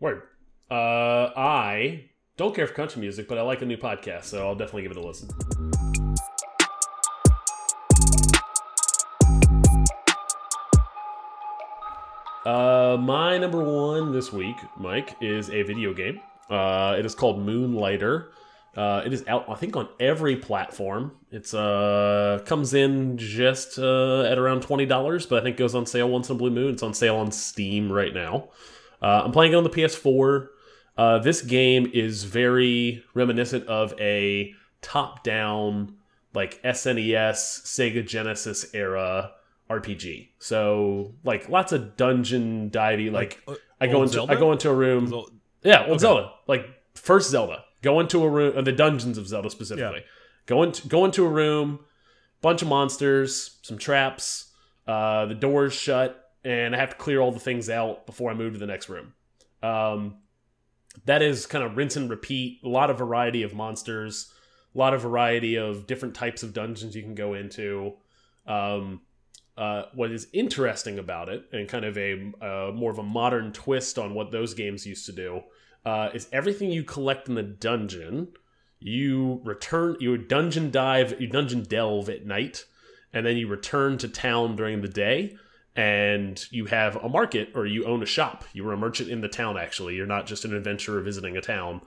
Word. 0.00 0.22
Uh, 0.70 1.30
I 1.36 2.06
don't 2.36 2.54
care 2.54 2.66
for 2.66 2.74
country 2.74 3.00
music, 3.00 3.28
but 3.28 3.38
I 3.38 3.42
like 3.42 3.62
a 3.62 3.66
new 3.66 3.76
podcast, 3.76 4.24
so 4.24 4.46
I'll 4.46 4.54
definitely 4.54 4.82
give 4.82 4.92
it 4.92 4.96
a 4.96 5.06
listen. 5.06 5.28
Uh, 12.44 12.96
my 12.96 13.36
number 13.38 13.62
one 13.62 14.12
this 14.12 14.32
week, 14.32 14.56
Mike, 14.76 15.16
is 15.20 15.50
a 15.50 15.62
video 15.62 15.92
game. 15.92 16.20
Uh, 16.48 16.94
it 16.96 17.04
is 17.04 17.14
called 17.14 17.44
Moonlighter. 17.44 18.30
Uh, 18.76 19.02
it 19.06 19.12
is 19.14 19.24
out, 19.26 19.46
I 19.48 19.54
think, 19.54 19.74
on 19.74 19.88
every 19.98 20.36
platform. 20.36 21.12
It's 21.30 21.54
uh 21.54 22.42
comes 22.44 22.74
in 22.74 23.16
just 23.16 23.78
uh, 23.78 24.22
at 24.24 24.36
around 24.38 24.60
twenty 24.62 24.84
dollars, 24.86 25.24
but 25.26 25.40
I 25.40 25.42
think 25.42 25.56
goes 25.56 25.74
on 25.74 25.86
sale 25.86 26.08
once 26.10 26.28
in 26.28 26.36
a 26.36 26.38
blue 26.38 26.50
moon. 26.50 26.74
It's 26.74 26.82
on 26.82 26.92
sale 26.92 27.16
on 27.16 27.32
Steam 27.32 27.90
right 27.90 28.12
now. 28.12 28.50
Uh, 29.00 29.22
I'm 29.24 29.32
playing 29.32 29.52
it 29.52 29.56
on 29.56 29.64
the 29.64 29.70
PS4. 29.70 30.48
Uh, 30.98 31.18
this 31.18 31.42
game 31.42 31.90
is 31.92 32.24
very 32.24 33.02
reminiscent 33.14 33.66
of 33.66 33.92
a 34.00 34.54
top-down, 34.80 35.94
like 36.34 36.62
SNES, 36.62 37.62
Sega 37.64 38.06
Genesis 38.06 38.74
era 38.74 39.32
RPG. 39.70 40.28
So, 40.38 41.14
like, 41.24 41.48
lots 41.48 41.72
of 41.72 41.96
dungeon 41.96 42.70
divey. 42.70 43.12
Like, 43.12 43.40
I 43.80 43.86
go 43.88 44.02
into 44.02 44.14
Zelda? 44.14 44.32
I 44.32 44.36
go 44.36 44.52
into 44.52 44.70
a 44.70 44.74
room. 44.74 45.08
So- 45.08 45.30
Yeah, 45.62 45.86
old 45.86 46.00
Zelda, 46.00 46.32
like 46.46 46.66
first 46.94 47.30
Zelda. 47.30 47.64
Go 47.86 48.00
into 48.00 48.24
a 48.24 48.28
room, 48.28 48.58
uh, 48.58 48.62
the 48.62 48.72
dungeons 48.72 49.16
of 49.16 49.28
Zelda 49.28 49.48
specifically. 49.48 50.00
Go 50.46 50.64
into 50.64 50.88
go 50.88 51.04
into 51.04 51.24
a 51.24 51.28
room, 51.28 51.78
bunch 52.40 52.60
of 52.60 52.66
monsters, 52.66 53.60
some 53.62 53.78
traps. 53.78 54.50
Uh, 54.88 55.26
the 55.26 55.36
doors 55.36 55.72
shut, 55.72 56.32
and 56.42 56.74
I 56.74 56.80
have 56.80 56.90
to 56.90 56.96
clear 56.96 57.20
all 57.20 57.30
the 57.30 57.38
things 57.38 57.70
out 57.70 58.04
before 58.04 58.28
I 58.28 58.34
move 58.34 58.54
to 58.54 58.58
the 58.58 58.66
next 58.66 58.88
room. 58.88 59.14
Um, 59.62 60.16
that 61.04 61.22
is 61.22 61.46
kind 61.46 61.62
of 61.62 61.76
rinse 61.76 61.94
and 61.94 62.10
repeat. 62.10 62.58
A 62.64 62.68
lot 62.68 62.90
of 62.90 62.98
variety 62.98 63.44
of 63.44 63.54
monsters, 63.54 64.32
a 64.74 64.78
lot 64.78 64.92
of 64.92 65.02
variety 65.02 65.54
of 65.54 65.86
different 65.86 66.16
types 66.16 66.42
of 66.42 66.52
dungeons 66.52 66.96
you 66.96 67.04
can 67.04 67.14
go 67.14 67.34
into. 67.34 67.92
Um, 68.48 69.02
uh, 69.56 69.84
what 69.94 70.10
is 70.10 70.26
interesting 70.32 70.98
about 70.98 71.28
it, 71.28 71.44
and 71.52 71.68
kind 71.68 71.84
of 71.84 71.96
a 71.96 72.32
uh, 72.42 72.72
more 72.74 72.90
of 72.90 72.98
a 72.98 73.04
modern 73.04 73.52
twist 73.52 73.96
on 73.96 74.12
what 74.12 74.32
those 74.32 74.54
games 74.54 74.84
used 74.84 75.06
to 75.06 75.12
do, 75.12 75.42
uh, 75.86 76.10
is 76.12 76.28
everything 76.32 76.70
you 76.70 76.82
collect 76.82 77.28
in 77.28 77.34
the 77.34 77.42
dungeon, 77.42 78.28
you 78.78 79.40
return, 79.44 79.96
you 80.00 80.18
dungeon 80.18 80.70
dive, 80.70 81.18
you 81.18 81.26
dungeon 81.26 81.62
delve 81.62 82.10
at 82.10 82.26
night, 82.26 82.64
and 83.12 83.24
then 83.24 83.38
you 83.38 83.48
return 83.48 83.96
to 83.98 84.08
town 84.08 84.56
during 84.56 84.82
the 84.82 84.88
day, 84.88 85.36
and 85.74 86.44
you 86.50 86.66
have 86.66 86.96
a 86.96 87.08
market 87.08 87.50
or 87.54 87.64
you 87.64 87.86
own 87.86 88.02
a 88.02 88.06
shop. 88.06 88.44
You 88.52 88.68
are 88.68 88.74
a 88.74 88.76
merchant 88.76 89.08
in 89.08 89.22
the 89.22 89.28
town. 89.28 89.56
Actually, 89.56 89.94
you're 89.94 90.06
not 90.06 90.26
just 90.26 90.44
an 90.44 90.54
adventurer 90.54 91.00
visiting 91.00 91.38
a 91.38 91.40
town. 91.40 91.80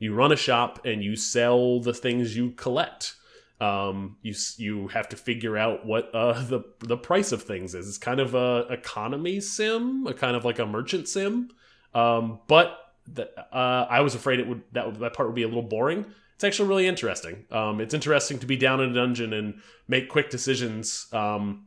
You 0.00 0.14
run 0.14 0.32
a 0.32 0.36
shop 0.36 0.84
and 0.84 1.04
you 1.04 1.14
sell 1.14 1.78
the 1.78 1.94
things 1.94 2.36
you 2.36 2.50
collect 2.50 3.14
um, 3.62 4.16
you 4.22 4.34
you 4.56 4.88
have 4.88 5.08
to 5.10 5.16
figure 5.16 5.56
out 5.56 5.86
what 5.86 6.12
uh, 6.12 6.42
the 6.48 6.62
the 6.80 6.96
price 6.96 7.30
of 7.32 7.44
things 7.44 7.74
is. 7.74 7.88
It's 7.88 7.98
kind 7.98 8.18
of 8.18 8.34
a 8.34 8.66
economy 8.68 9.40
sim, 9.40 10.06
a 10.06 10.14
kind 10.14 10.36
of 10.36 10.44
like 10.44 10.58
a 10.58 10.66
merchant 10.66 11.08
sim. 11.08 11.50
Um, 11.94 12.40
but 12.48 12.76
the, 13.06 13.28
uh, 13.54 13.86
I 13.88 14.00
was 14.00 14.14
afraid 14.14 14.40
it 14.40 14.46
would 14.46 14.62
that 14.72 14.86
would, 14.86 15.00
that 15.00 15.14
part 15.14 15.28
would 15.28 15.34
be 15.34 15.42
a 15.42 15.48
little 15.48 15.62
boring. 15.62 16.06
It's 16.34 16.44
actually 16.44 16.68
really 16.68 16.86
interesting. 16.86 17.44
Um, 17.50 17.80
it's 17.80 17.94
interesting 17.94 18.38
to 18.40 18.46
be 18.46 18.56
down 18.56 18.80
in 18.80 18.90
a 18.90 18.94
dungeon 18.94 19.32
and 19.32 19.60
make 19.86 20.08
quick 20.08 20.28
decisions 20.30 21.06
um, 21.12 21.66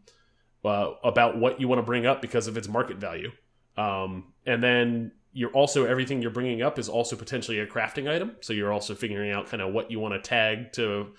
uh, 0.66 0.92
about 1.04 1.38
what 1.38 1.62
you 1.62 1.68
want 1.68 1.80
to 1.80 1.84
bring 1.84 2.06
up 2.06 2.22
because 2.22 2.48
of 2.48 2.58
its 2.58 2.68
market 2.68 2.98
value. 2.98 3.32
Um, 3.78 4.34
and 4.46 4.62
then 4.62 5.12
you're 5.32 5.52
also 5.52 5.86
everything 5.86 6.22
you're 6.22 6.32
bringing 6.32 6.62
up 6.62 6.80
is 6.80 6.90
also 6.90 7.16
potentially 7.16 7.60
a 7.60 7.68
crafting 7.68 8.10
item. 8.10 8.36
So 8.42 8.54
you're 8.54 8.74
also 8.74 8.96
figuring 8.96 9.32
out 9.32 9.48
kind 9.48 9.62
of 9.62 9.74
what 9.74 9.92
you 9.92 10.00
want 10.00 10.14
to 10.14 10.20
tag 10.20 10.74
to 10.74 11.14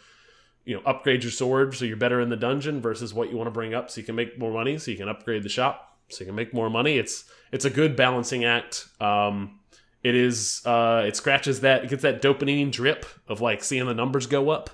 you 0.67 0.75
know 0.75 0.83
upgrade 0.85 1.23
your 1.23 1.31
sword 1.31 1.75
so 1.75 1.87
you're 1.87 1.97
better 1.97 2.21
in 2.21 2.29
the 2.29 2.37
dungeon 2.37 2.83
versus 2.83 3.15
what 3.15 3.31
you 3.31 3.37
want 3.37 3.47
to 3.47 3.53
bring 3.53 3.73
up 3.73 3.91
so 3.91 4.01
you 4.01 4.05
can 4.05 4.17
make 4.17 4.39
more 4.39 4.53
money 4.53 4.77
so 4.77 4.91
you 4.91 4.97
can 4.97 5.09
upgrade 5.09 5.43
the 5.43 5.49
shop 5.49 5.97
so 6.11 6.21
you 6.21 6.27
can 6.27 6.35
make 6.35 6.53
more 6.53 6.69
money 6.69 6.99
it's 6.99 7.25
it's 7.53 7.65
a 7.65 7.71
good 7.71 7.97
balancing 7.97 8.45
act 8.45 8.89
um 9.01 9.61
it 10.07 10.15
is 10.15 10.63
uh 10.67 11.05
it 11.07 11.17
scratches 11.17 11.61
that 11.61 11.85
it 11.85 11.91
gets 11.91 12.03
that 12.03 12.23
dopamine 12.23 12.71
drip 12.71 13.07
of 13.29 13.41
like 13.41 13.63
seeing 13.63 13.87
the 13.87 13.95
numbers 13.95 14.27
go 14.27 14.51
up 14.51 14.71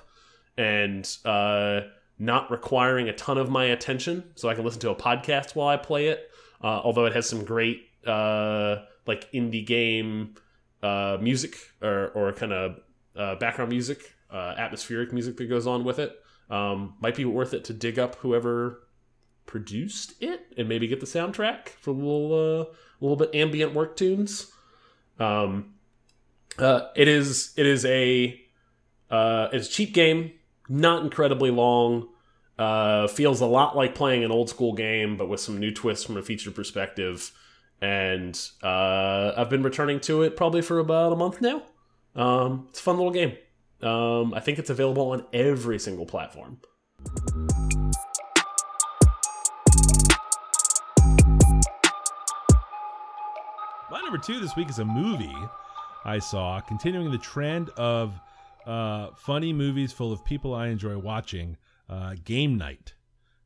and 0.57 1.17
uh 1.25 1.81
not 2.19 2.49
requiring 2.51 3.09
a 3.09 3.13
ton 3.13 3.37
of 3.37 3.49
my 3.49 3.65
attention 3.65 4.23
so 4.35 4.49
i 4.49 4.55
can 4.55 4.63
listen 4.63 4.79
to 4.79 4.89
a 4.89 4.95
podcast 4.95 5.55
while 5.55 5.67
i 5.67 5.77
play 5.77 6.07
it 6.07 6.29
uh, 6.63 6.81
although 6.83 7.05
it 7.05 7.13
has 7.13 7.27
some 7.27 7.43
great 7.43 7.89
uh 8.07 8.77
like 9.07 9.31
indie 9.31 9.65
game 9.65 10.35
uh 10.81 11.17
music 11.19 11.55
or 11.81 12.09
or 12.15 12.31
kind 12.33 12.53
of 12.53 12.79
uh, 13.15 13.35
background 13.35 13.69
music, 13.69 14.15
atmospheric 14.31 15.13
music 15.13 15.37
that 15.37 15.45
goes 15.45 15.67
on 15.67 15.83
with 15.83 15.99
it. 15.99 16.19
Um, 16.49 16.95
might 17.01 17.15
be 17.15 17.25
worth 17.25 17.53
it 17.53 17.63
to 17.65 17.73
dig 17.73 17.97
up 17.97 18.15
whoever 18.15 18.87
produced 19.45 20.13
it 20.21 20.53
and 20.57 20.67
maybe 20.67 20.87
get 20.87 20.99
the 20.99 21.05
soundtrack 21.05 21.69
for 21.69 21.91
a 21.91 21.93
little, 21.93 22.33
uh, 22.33 22.63
a 22.63 23.01
little 23.01 23.17
bit 23.17 23.33
ambient 23.33 23.73
work 23.73 23.95
tunes. 23.95 24.51
Um, 25.19 25.73
uh, 26.57 26.87
it 26.95 27.07
is 27.07 27.53
it 27.57 27.65
is 27.65 27.85
a 27.85 28.39
uh, 29.09 29.49
it's 29.51 29.67
a 29.67 29.71
cheap 29.71 29.93
game, 29.93 30.31
not 30.69 31.03
incredibly 31.03 31.51
long. 31.51 32.09
Uh, 32.57 33.07
feels 33.07 33.41
a 33.41 33.45
lot 33.45 33.75
like 33.75 33.95
playing 33.95 34.23
an 34.23 34.31
old 34.31 34.49
school 34.49 34.73
game, 34.73 35.17
but 35.17 35.27
with 35.27 35.39
some 35.39 35.59
new 35.59 35.71
twists 35.71 36.05
from 36.05 36.17
a 36.17 36.21
feature 36.21 36.51
perspective. 36.51 37.31
And 37.81 38.39
uh, 38.61 39.33
I've 39.35 39.49
been 39.49 39.63
returning 39.63 39.99
to 40.01 40.21
it 40.21 40.37
probably 40.37 40.61
for 40.61 40.79
about 40.79 41.11
a 41.11 41.15
month 41.15 41.41
now. 41.41 41.63
Um, 42.15 42.67
it's 42.69 42.79
a 42.79 42.83
fun 42.83 42.97
little 42.97 43.11
game. 43.11 43.35
Um, 43.81 44.33
I 44.33 44.39
think 44.39 44.59
it's 44.59 44.69
available 44.69 45.11
on 45.11 45.25
every 45.33 45.79
single 45.79 46.05
platform. 46.05 46.59
Number 54.13 54.23
two 54.23 54.39
this 54.39 54.55
week 54.55 54.69
is 54.69 54.77
a 54.77 54.85
movie 54.85 55.35
I 56.05 56.19
saw, 56.19 56.61
continuing 56.61 57.09
the 57.09 57.17
trend 57.17 57.71
of 57.71 58.13
uh, 58.63 59.07
funny 59.17 59.51
movies 59.51 59.91
full 59.91 60.13
of 60.13 60.23
people 60.23 60.53
I 60.53 60.67
enjoy 60.67 60.99
watching. 60.99 61.57
Uh, 61.89 62.13
Game 62.23 62.55
Night 62.55 62.93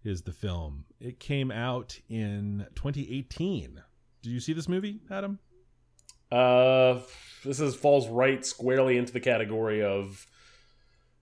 is 0.03 0.23
the 0.23 0.33
film. 0.33 0.83
It 0.99 1.21
came 1.21 1.51
out 1.51 2.01
in 2.09 2.67
2018. 2.75 3.81
Did 4.21 4.29
you 4.29 4.41
see 4.41 4.51
this 4.51 4.67
movie, 4.67 4.99
Adam? 5.09 5.39
Uh, 6.29 6.99
this 7.45 7.61
is 7.61 7.73
falls 7.73 8.09
right 8.09 8.45
squarely 8.45 8.97
into 8.97 9.13
the 9.13 9.21
category 9.21 9.81
of 9.81 10.27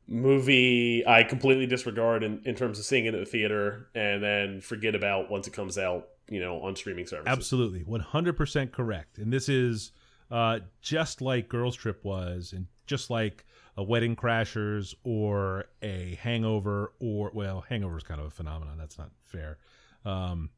movie 0.07 1.05
I 1.05 1.21
completely 1.21 1.67
disregard 1.67 2.23
in, 2.23 2.41
in 2.45 2.55
terms 2.55 2.79
of 2.79 2.85
seeing 2.85 3.05
it 3.05 3.13
at 3.13 3.19
the 3.19 3.27
theater 3.27 3.89
and 3.93 4.23
then 4.23 4.61
forget 4.61 4.95
about 4.95 5.29
once 5.29 5.45
it 5.45 5.53
comes 5.53 5.77
out, 5.77 6.07
you 6.29 6.39
know, 6.39 6.61
on 6.61 6.75
streaming 6.75 7.05
services. 7.05 7.31
Absolutely, 7.31 7.83
100% 7.83 8.71
correct. 8.71 9.17
And 9.17 9.31
this 9.31 9.49
is 9.49 9.91
uh, 10.31 10.59
just 10.81 11.21
like 11.21 11.49
Girls 11.49 11.75
Trip 11.75 12.03
was, 12.03 12.53
and 12.53 12.67
just 12.87 13.09
like 13.09 13.45
a 13.77 13.83
Wedding 13.83 14.15
Crashers 14.15 14.95
or 15.03 15.65
a 15.81 16.17
Hangover, 16.21 16.93
or 16.99 17.31
well, 17.33 17.61
Hangover 17.67 17.97
is 17.97 18.03
kind 18.03 18.19
of 18.19 18.27
a 18.27 18.31
phenomenon. 18.31 18.77
That's 18.77 18.97
not 18.97 19.11
fair. 19.23 19.57
Um, 20.05 20.49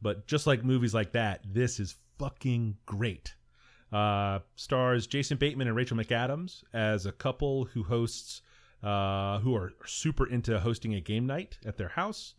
but 0.00 0.26
just 0.26 0.46
like 0.46 0.64
movies 0.64 0.94
like 0.94 1.12
that, 1.12 1.40
this 1.44 1.78
is 1.78 1.96
fucking 2.18 2.76
great. 2.86 3.34
Uh, 3.92 4.38
stars 4.56 5.06
Jason 5.06 5.36
Bateman 5.36 5.68
and 5.68 5.76
Rachel 5.76 5.96
McAdams 5.96 6.64
as 6.72 7.04
a 7.04 7.12
couple 7.12 7.66
who 7.66 7.82
hosts, 7.84 8.40
uh, 8.82 9.38
who 9.40 9.54
are 9.54 9.72
super 9.84 10.26
into 10.26 10.58
hosting 10.58 10.94
a 10.94 11.00
game 11.00 11.26
night 11.26 11.58
at 11.66 11.76
their 11.76 11.88
house. 11.88 12.34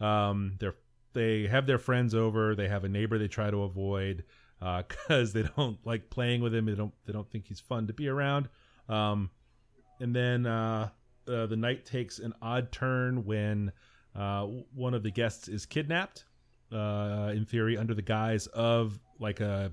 Um, 0.00 0.56
they're 0.60 0.76
they 1.18 1.46
have 1.46 1.66
their 1.66 1.78
friends 1.78 2.14
over. 2.14 2.54
They 2.54 2.68
have 2.68 2.84
a 2.84 2.88
neighbor 2.88 3.18
they 3.18 3.28
try 3.28 3.50
to 3.50 3.62
avoid 3.62 4.24
because 4.60 5.32
they 5.32 5.44
don't 5.56 5.78
like 5.84 6.10
playing 6.10 6.40
with 6.40 6.54
him. 6.54 6.66
They 6.66 6.74
don't 6.74 6.94
they 7.06 7.12
don't 7.12 7.30
think 7.30 7.46
he's 7.46 7.60
fun 7.60 7.86
to 7.88 7.92
be 7.92 8.08
around. 8.08 8.48
Um, 8.88 9.30
and 10.00 10.14
then 10.14 10.46
uh, 10.46 10.90
uh, 11.28 11.46
the 11.46 11.56
night 11.56 11.84
takes 11.84 12.18
an 12.18 12.34
odd 12.40 12.70
turn 12.72 13.24
when 13.24 13.72
uh, 14.14 14.46
one 14.74 14.94
of 14.94 15.02
the 15.02 15.10
guests 15.10 15.48
is 15.48 15.66
kidnapped. 15.66 16.24
Uh, 16.70 17.32
in 17.34 17.46
theory, 17.46 17.78
under 17.78 17.94
the 17.94 18.02
guise 18.02 18.46
of 18.48 18.98
like 19.18 19.40
a 19.40 19.72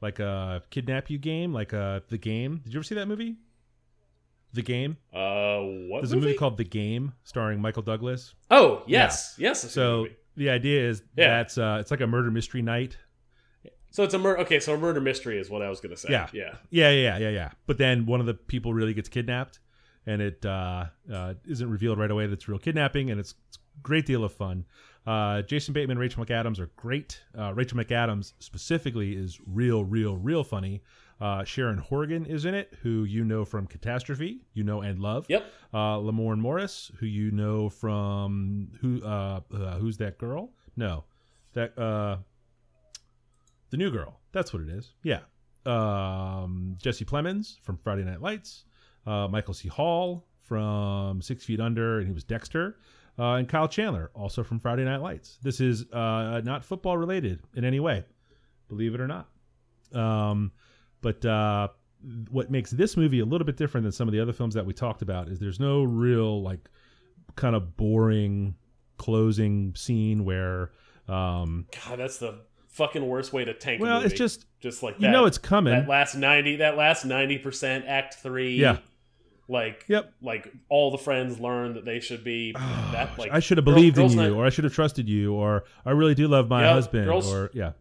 like 0.00 0.20
a 0.20 0.62
kidnap 0.70 1.10
you 1.10 1.18
game, 1.18 1.52
like 1.52 1.74
uh 1.74 2.00
the 2.08 2.18
game. 2.18 2.60
Did 2.64 2.72
you 2.72 2.78
ever 2.78 2.84
see 2.84 2.94
that 2.94 3.06
movie? 3.06 3.36
The 4.54 4.62
Game. 4.62 4.98
Uh, 5.12 5.60
what? 5.88 6.02
There's 6.02 6.12
a 6.12 6.16
movie 6.16 6.34
called 6.34 6.58
The 6.58 6.64
Game 6.64 7.14
starring 7.24 7.60
Michael 7.60 7.82
Douglas. 7.82 8.34
Oh 8.50 8.82
yes, 8.86 9.34
yes. 9.38 9.62
Seen 9.62 9.68
the 9.68 9.72
So 9.72 9.96
movie. 10.02 10.16
The 10.36 10.50
idea 10.50 10.88
is 10.88 11.02
Yeah. 11.16 11.38
that's 11.38 11.58
uh, 11.58 11.78
it's 11.80 11.90
like 11.90 12.00
a 12.00 12.06
murder 12.06 12.30
mystery 12.30 12.62
night. 12.62 12.96
so 13.90 14.02
it's 14.04 14.14
a 14.14 14.18
murder. 14.18 14.40
Okay, 14.40 14.60
so 14.60 14.74
a 14.74 14.78
murder 14.78 15.00
mystery 15.00 15.38
is 15.38 15.50
what 15.50 15.62
I 15.62 15.68
was 15.68 15.80
gonna 15.80 15.96
say. 15.96 16.08
Yeah. 16.10 16.28
yeah. 16.32 16.54
Yeah, 16.70 16.90
yeah, 16.90 17.18
yeah, 17.18 17.28
yeah. 17.30 17.50
But 17.66 17.78
then 17.78 18.06
one 18.06 18.20
of 18.20 18.26
the 18.26 18.34
people 18.34 18.72
really 18.72 18.94
gets 18.94 19.08
kidnapped, 19.08 19.60
and 20.06 20.20
it 20.22 20.44
uh, 20.46 20.86
uh, 21.12 21.34
isn't 21.46 21.68
revealed 21.70 21.98
right 21.98 22.10
away 22.10 22.26
that 22.26 22.32
it's 22.32 22.48
real 22.48 22.58
kidnapping, 22.58 23.10
and 23.10 23.20
it's, 23.20 23.34
it's 23.48 23.56
a 23.58 23.82
great 23.82 24.06
deal 24.06 24.24
of 24.24 24.32
fun. 24.32 24.64
Uh, 25.06 25.42
Jason 25.42 25.74
Bateman, 25.74 25.98
Rachel 25.98 26.24
McAdams 26.24 26.60
are 26.60 26.70
great. 26.76 27.20
Uh, 27.36 27.52
Rachel 27.54 27.76
McAdams 27.78 28.32
specifically 28.38 29.16
is 29.16 29.40
real, 29.46 29.84
real, 29.84 30.16
real 30.16 30.44
funny. 30.44 30.82
Uh, 31.22 31.44
Sharon 31.44 31.78
Horgan 31.78 32.26
is 32.26 32.46
in 32.46 32.54
it, 32.54 32.72
who 32.82 33.04
you 33.04 33.22
know 33.22 33.44
from 33.44 33.68
Catastrophe, 33.68 34.44
you 34.54 34.64
know 34.64 34.80
and 34.80 34.98
love. 34.98 35.26
Yep. 35.28 35.44
Uh, 35.72 35.96
Lamorne 35.98 36.40
Morris, 36.40 36.90
who 36.98 37.06
you 37.06 37.30
know 37.30 37.68
from 37.68 38.72
who? 38.80 39.00
Uh, 39.04 39.40
uh, 39.54 39.78
who's 39.78 39.98
that 39.98 40.18
girl? 40.18 40.50
No, 40.76 41.04
that 41.52 41.78
uh, 41.78 42.16
the 43.70 43.76
new 43.76 43.92
girl. 43.92 44.18
That's 44.32 44.52
what 44.52 44.62
it 44.62 44.68
is. 44.68 44.94
Yeah. 45.04 45.20
Um, 45.64 46.76
Jesse 46.82 47.04
Plemons 47.04 47.60
from 47.62 47.76
Friday 47.76 48.02
Night 48.02 48.20
Lights. 48.20 48.64
Uh, 49.06 49.28
Michael 49.28 49.54
C. 49.54 49.68
Hall 49.68 50.26
from 50.40 51.22
Six 51.22 51.44
Feet 51.44 51.60
Under, 51.60 51.98
and 51.98 52.08
he 52.08 52.12
was 52.12 52.24
Dexter. 52.24 52.78
Uh, 53.16 53.34
and 53.34 53.48
Kyle 53.48 53.68
Chandler, 53.68 54.10
also 54.14 54.42
from 54.42 54.58
Friday 54.58 54.84
Night 54.84 55.00
Lights. 55.00 55.38
This 55.40 55.60
is 55.60 55.84
uh, 55.92 56.40
not 56.42 56.64
football 56.64 56.96
related 56.96 57.42
in 57.54 57.64
any 57.64 57.78
way, 57.78 58.04
believe 58.68 58.92
it 58.92 59.00
or 59.00 59.06
not. 59.06 59.28
Um, 59.94 60.50
but 61.02 61.24
uh, 61.26 61.68
what 62.30 62.50
makes 62.50 62.70
this 62.70 62.96
movie 62.96 63.20
a 63.20 63.24
little 63.24 63.44
bit 63.44 63.56
different 63.58 63.84
than 63.84 63.92
some 63.92 64.08
of 64.08 64.12
the 64.12 64.20
other 64.20 64.32
films 64.32 64.54
that 64.54 64.64
we 64.66 64.72
talked 64.72 65.02
about 65.02 65.28
is 65.28 65.38
there's 65.38 65.60
no 65.60 65.82
real 65.82 66.42
like 66.42 66.70
kind 67.36 67.54
of 67.54 67.76
boring 67.76 68.54
closing 68.96 69.74
scene 69.74 70.24
where 70.24 70.70
um, 71.08 71.66
God, 71.86 71.98
that's 71.98 72.18
the 72.18 72.40
fucking 72.68 73.06
worst 73.06 73.32
way 73.32 73.44
to 73.44 73.52
tank. 73.54 73.80
a 73.80 73.82
well 73.82 73.94
movie. 73.96 74.06
it's 74.06 74.18
just 74.18 74.46
just 74.60 74.82
like 74.82 74.98
you 75.00 75.08
know 75.10 75.26
it's 75.26 75.38
coming 75.38 75.74
that 75.74 75.88
last 75.88 76.14
ninety. 76.14 76.56
That 76.56 76.76
last 76.76 77.04
ninety 77.04 77.38
percent, 77.38 77.84
Act 77.86 78.14
Three. 78.14 78.56
Yeah. 78.56 78.78
Like. 79.48 79.84
yep 79.88 80.12
Like 80.22 80.50
all 80.68 80.90
the 80.92 80.98
friends 80.98 81.38
learn 81.40 81.74
that 81.74 81.84
they 81.84 82.00
should 82.00 82.22
be 82.24 82.52
that. 82.92 83.18
Like 83.18 83.32
I 83.32 83.40
should 83.40 83.58
have 83.58 83.64
girl- 83.64 83.74
believed 83.74 83.98
in 83.98 84.10
you, 84.10 84.16
night- 84.16 84.30
or 84.30 84.46
I 84.46 84.50
should 84.50 84.64
have 84.64 84.72
trusted 84.74 85.08
you, 85.08 85.34
or 85.34 85.64
I 85.84 85.90
really 85.90 86.14
do 86.14 86.28
love 86.28 86.48
my 86.48 86.62
Yeah, 86.62 86.72
husband, 86.74 87.06
girls- 87.06 87.30
or 87.32 87.50
yeah. 87.52 87.72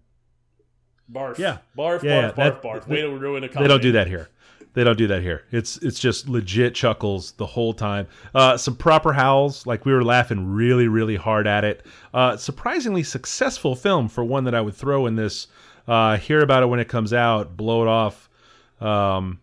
Barf. 1.12 1.38
Yeah. 1.38 1.58
Barf. 1.78 2.04
Yeah, 2.04 2.32
barf. 2.32 2.62
barf. 2.62 2.62
Barf. 2.62 2.86
they- 2.86 2.96
Way 2.96 3.02
to 3.02 3.10
ruin 3.18 3.44
a 3.44 3.50
comedy. 3.50 3.64
They 3.66 3.74
don't 3.74 3.82
do 3.82 3.92
that 3.94 4.08
here. 4.08 4.30
They 4.74 4.86
don't 4.86 4.98
do 4.98 5.08
that 5.08 5.22
here. 5.22 5.44
It's 5.52 5.76
it's 5.78 6.00
just 6.00 6.30
legit 6.30 6.74
chuckles 6.74 7.34
the 7.34 7.46
whole 7.46 7.74
time. 7.74 8.08
Uh, 8.34 8.56
some 8.56 8.76
proper 8.78 9.12
howls, 9.12 9.66
like 9.68 9.86
we 9.86 9.92
were 9.92 10.04
laughing 10.04 10.48
really 10.54 10.88
really 10.88 11.18
hard 11.18 11.46
at 11.46 11.66
it. 11.66 11.86
Uh, 12.14 12.38
surprisingly 12.38 13.04
successful 13.04 13.76
film 13.76 14.08
for 14.08 14.24
one 14.24 14.46
that 14.46 14.56
I 14.56 14.62
would 14.62 14.76
throw 14.76 15.08
in 15.08 15.16
this. 15.18 15.48
Uh, 15.88 16.16
hear 16.16 16.40
about 16.40 16.64
it 16.64 16.68
when 16.68 16.80
it 16.80 16.88
comes 16.88 17.12
out, 17.12 17.58
blow 17.58 17.82
it 17.82 17.90
off. 17.90 18.30
Um, 18.80 19.42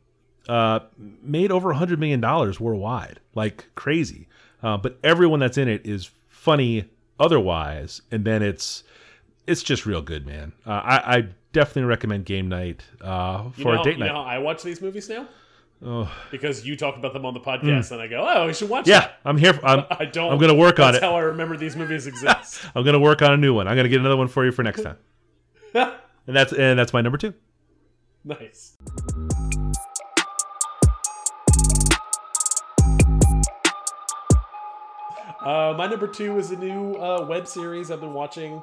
uh, 0.49 0.81
made 1.23 1.53
over 1.53 1.73
a 1.73 1.77
hundred 1.77 1.99
million 2.01 2.23
dollars 2.23 2.59
worldwide, 2.59 3.21
like 3.35 3.67
crazy. 3.75 4.29
Uh, 4.63 4.79
but 4.79 4.99
everyone 5.05 5.41
that's 5.41 5.59
in 5.59 5.69
it 5.69 5.85
is 5.85 6.11
funny 6.27 6.89
otherwise, 7.21 8.01
and 8.11 8.25
then 8.25 8.43
it's 8.43 8.83
it's 9.49 9.63
just 9.63 9.87
real 9.87 10.03
good, 10.03 10.27
man. 10.27 10.53
Uh, 10.67 10.71
I, 10.71 11.17
I 11.17 11.29
definitely 11.53 11.85
recommend 11.85 12.25
Game 12.27 12.49
Night 12.49 12.85
uh, 13.01 13.45
You 13.57 13.63
for 13.65 13.75
know, 13.75 13.81
a 13.81 13.85
date 13.85 13.95
you 13.95 14.05
night. 14.05 14.13
know 14.13 14.21
I 14.21 14.39
watch 14.39 14.63
these 14.63 14.81
movies 14.81 15.09
now? 15.09 15.27
Oh. 15.85 16.11
Because 16.31 16.67
you 16.67 16.77
talk 16.77 16.97
about 16.97 17.13
them 17.13 17.25
on 17.25 17.35
the 17.35 17.41
podcast, 17.41 17.93
and 17.93 18.01
I 18.01 18.09
go, 18.09 18.27
"Oh, 18.29 18.47
we 18.47 18.53
should 18.53 18.69
watch." 18.69 18.89
Yeah, 18.89 19.01
that." 19.01 19.19
I'm 19.25 19.37
here. 19.39 19.55
For, 19.55 19.65
I'm, 19.65 19.85
I 19.91 20.05
don't. 20.07 20.33
I'm 20.33 20.39
gonna 20.39 20.55
work 20.55 20.79
on 20.81 20.93
That's 20.93 21.03
it. 21.03 21.07
how 21.07 21.15
I 21.15 21.21
remember 21.21 21.57
these 21.57 21.77
movies 21.77 22.07
exist. 22.07 22.65
I'm 22.75 22.85
gonna 22.85 22.99
work 22.99 23.23
on 23.23 23.33
a 23.33 23.37
new 23.37 23.55
one. 23.55 23.69
I'm 23.69 23.77
gonna 23.77 23.89
get 23.89 24.01
another 24.01 24.17
one 24.17 24.29
for 24.29 24.45
you 24.45 24.53
for 24.53 24.63
next 24.63 24.83
time. 24.83 24.97
And 26.27 26.37
that's 26.37 26.53
and 26.53 26.79
that's 26.79 26.93
my 26.93 27.01
number 27.01 27.17
two. 27.17 27.33
nice. 28.23 28.77
Uh, 35.41 35.73
my 35.77 35.87
number 35.87 36.07
two 36.09 36.37
is 36.39 36.51
a 36.51 36.57
new 36.57 36.95
uh, 36.97 37.25
web 37.29 37.47
series 37.47 37.91
I've 37.91 38.01
been 38.01 38.13
watching 38.13 38.61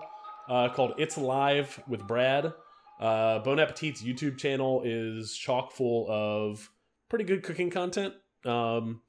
uh, 0.49 0.69
called 0.69 0.93
It's 0.97 1.17
Alive 1.17 1.81
with 1.88 2.08
Brad. 2.08 2.53
Uh, 2.99 3.39
bon 3.39 3.60
Appetit's 3.60 4.01
YouTube 4.01 4.38
channel 4.38 4.81
is 4.86 5.36
chock 5.36 5.71
full 5.71 6.08
of 6.10 6.69
pretty 7.10 7.25
good 7.25 7.43
cooking 7.43 7.69
content. 7.69 8.13
Um, 8.45 9.01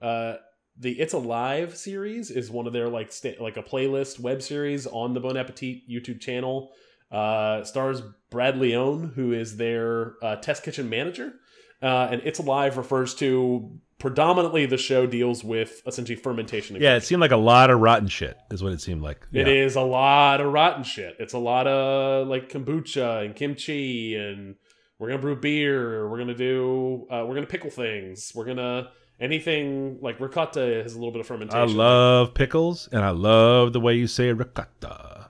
uh, 0.00 0.34
the 0.78 1.00
It's 1.00 1.12
Alive 1.12 1.76
series 1.76 2.30
is 2.30 2.50
one 2.50 2.66
of 2.66 2.72
their 2.72 2.88
like 2.88 3.12
like 3.40 3.56
a 3.56 3.62
playlist 3.62 4.20
web 4.20 4.42
series 4.42 4.86
on 4.86 5.14
the 5.14 5.20
Bon 5.20 5.36
Appetit 5.36 5.88
YouTube 5.90 6.20
channel. 6.20 6.72
Uh, 7.10 7.62
stars 7.64 8.02
Brad 8.30 8.56
Leone, 8.56 9.12
who 9.14 9.32
is 9.32 9.56
their 9.58 10.14
uh, 10.22 10.36
test 10.36 10.62
kitchen 10.62 10.88
manager. 10.88 11.34
Uh, 11.82 12.08
and 12.10 12.22
It's 12.24 12.38
Alive 12.38 12.78
refers 12.78 13.14
to 13.16 13.78
predominantly 14.02 14.66
the 14.66 14.76
show 14.76 15.06
deals 15.06 15.44
with 15.44 15.80
essentially 15.86 16.16
fermentation. 16.16 16.76
Yeah, 16.80 16.96
it 16.96 17.04
seemed 17.04 17.20
like 17.20 17.30
a 17.30 17.36
lot 17.36 17.70
of 17.70 17.78
rotten 17.78 18.08
shit. 18.08 18.36
Is 18.50 18.60
what 18.60 18.72
it 18.72 18.80
seemed 18.80 19.00
like. 19.00 19.28
it 19.32 19.46
yeah. 19.46 19.52
is 19.52 19.76
a 19.76 19.80
lot 19.80 20.40
of 20.40 20.52
rotten 20.52 20.82
shit. 20.82 21.14
It's 21.20 21.34
a 21.34 21.38
lot 21.38 21.68
of 21.68 22.26
like 22.26 22.48
kombucha 22.48 23.24
and 23.24 23.36
kimchi, 23.36 24.16
and 24.16 24.56
we're 24.98 25.08
gonna 25.08 25.22
brew 25.22 25.36
beer. 25.36 26.08
We're 26.10 26.18
gonna 26.18 26.34
do. 26.34 27.06
Uh, 27.08 27.24
we're 27.28 27.36
gonna 27.36 27.46
pickle 27.46 27.70
things. 27.70 28.32
We're 28.34 28.44
gonna 28.44 28.90
anything 29.20 29.98
like 30.02 30.18
ricotta 30.18 30.82
has 30.82 30.94
a 30.94 30.98
little 30.98 31.12
bit 31.12 31.20
of 31.20 31.28
fermentation. 31.28 31.60
I 31.60 31.72
love 31.72 32.34
pickles, 32.34 32.88
and 32.90 33.04
I 33.04 33.10
love 33.10 33.72
the 33.72 33.80
way 33.80 33.94
you 33.94 34.08
say 34.08 34.32
ricotta. 34.32 35.28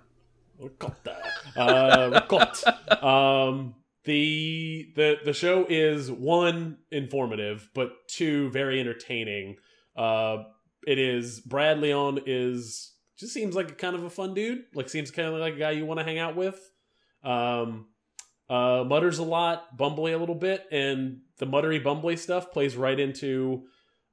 ricotta. 0.58 1.22
Uh, 1.54 2.10
ricotta. 2.14 3.06
Um, 3.06 3.74
the 4.04 4.92
the 4.96 5.16
the 5.24 5.32
show 5.32 5.66
is 5.68 6.10
one 6.10 6.78
informative, 6.90 7.68
but 7.74 7.92
two 8.08 8.50
very 8.50 8.80
entertaining. 8.80 9.56
Uh, 9.96 10.38
it 10.86 10.98
is 10.98 11.40
Brad 11.40 11.78
Leone 11.78 12.20
is 12.26 12.92
just 13.16 13.32
seems 13.32 13.54
like 13.54 13.70
a 13.70 13.74
kind 13.74 13.94
of 13.94 14.02
a 14.02 14.10
fun 14.10 14.34
dude. 14.34 14.64
Like 14.74 14.88
seems 14.88 15.10
kind 15.10 15.28
of 15.28 15.40
like 15.40 15.54
a 15.54 15.58
guy 15.58 15.70
you 15.72 15.86
want 15.86 16.00
to 16.00 16.04
hang 16.04 16.18
out 16.18 16.36
with. 16.36 16.58
Um, 17.22 17.86
uh, 18.50 18.84
mutters 18.86 19.18
a 19.18 19.22
lot, 19.22 19.78
bumbly 19.78 20.12
a 20.12 20.18
little 20.18 20.34
bit, 20.34 20.66
and 20.72 21.20
the 21.38 21.46
muttery 21.46 21.82
bumbly 21.82 22.18
stuff 22.18 22.50
plays 22.50 22.76
right 22.76 22.98
into 22.98 23.64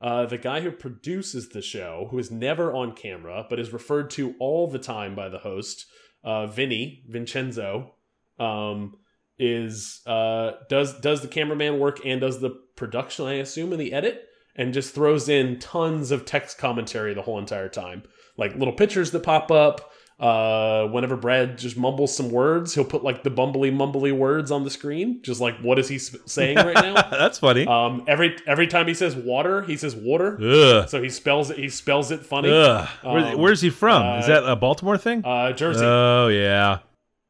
uh, 0.01 0.25
the 0.27 0.37
guy 0.37 0.61
who 0.61 0.71
produces 0.71 1.49
the 1.49 1.61
show, 1.61 2.07
who 2.11 2.19
is 2.19 2.31
never 2.31 2.73
on 2.73 2.95
camera 2.95 3.45
but 3.49 3.59
is 3.59 3.73
referred 3.73 4.09
to 4.11 4.35
all 4.39 4.67
the 4.67 4.79
time 4.79 5.15
by 5.15 5.27
the 5.27 5.39
host, 5.39 5.85
uh, 6.23 6.47
Vinny 6.47 7.03
Vincenzo, 7.07 7.95
um, 8.39 8.95
is 9.39 10.01
uh, 10.05 10.51
does 10.69 10.99
does 10.99 11.21
the 11.21 11.27
cameraman 11.27 11.79
work 11.79 11.99
and 12.05 12.21
does 12.21 12.39
the 12.41 12.51
production, 12.75 13.25
I 13.25 13.33
assume, 13.35 13.71
and 13.71 13.81
the 13.81 13.93
edit, 13.93 14.25
and 14.55 14.73
just 14.73 14.93
throws 14.93 15.29
in 15.29 15.59
tons 15.59 16.11
of 16.11 16.25
text 16.25 16.57
commentary 16.57 17.13
the 17.13 17.21
whole 17.21 17.39
entire 17.39 17.69
time, 17.69 18.03
like 18.37 18.55
little 18.55 18.73
pictures 18.73 19.11
that 19.11 19.23
pop 19.23 19.51
up. 19.51 19.91
Uh, 20.19 20.85
whenever 20.87 21.15
Brad 21.15 21.57
just 21.57 21.77
mumbles 21.77 22.13
some 22.13 22.29
words, 22.29 22.75
he'll 22.75 22.83
put 22.83 23.05
like 23.05 23.23
the 23.23 23.29
bumbly 23.31 23.71
mumbly 23.73 24.11
words 24.11 24.51
on 24.51 24.65
the 24.65 24.69
screen, 24.69 25.21
just 25.23 25.39
like 25.39 25.57
what 25.61 25.79
is 25.79 25.87
he 25.87 25.97
saying 25.97 26.57
right 26.57 26.73
now. 26.75 26.93
That's 27.09 27.39
funny. 27.39 27.65
Um, 27.65 28.03
every 28.05 28.35
every 28.45 28.67
time 28.67 28.87
he 28.89 28.93
says 28.93 29.15
water, 29.15 29.61
he 29.61 29.77
says 29.77 29.95
water. 29.95 30.37
Ugh. 30.43 30.89
So 30.89 31.01
he 31.01 31.09
spells 31.09 31.51
it. 31.51 31.57
He 31.57 31.69
spells 31.69 32.11
it 32.11 32.25
funny. 32.25 32.51
Ugh. 32.51 32.85
Where- 33.01 33.25
Um, 33.27 33.37
where's 33.39 33.61
he 33.61 33.69
from? 33.69 34.19
Is 34.19 34.25
uh, 34.25 34.41
that 34.41 34.43
a 34.51 34.57
Baltimore 34.57 34.97
thing? 34.97 35.21
Uh, 35.23 35.53
Jersey. 35.53 35.85
oh 35.85 36.27
yeah. 36.27 36.79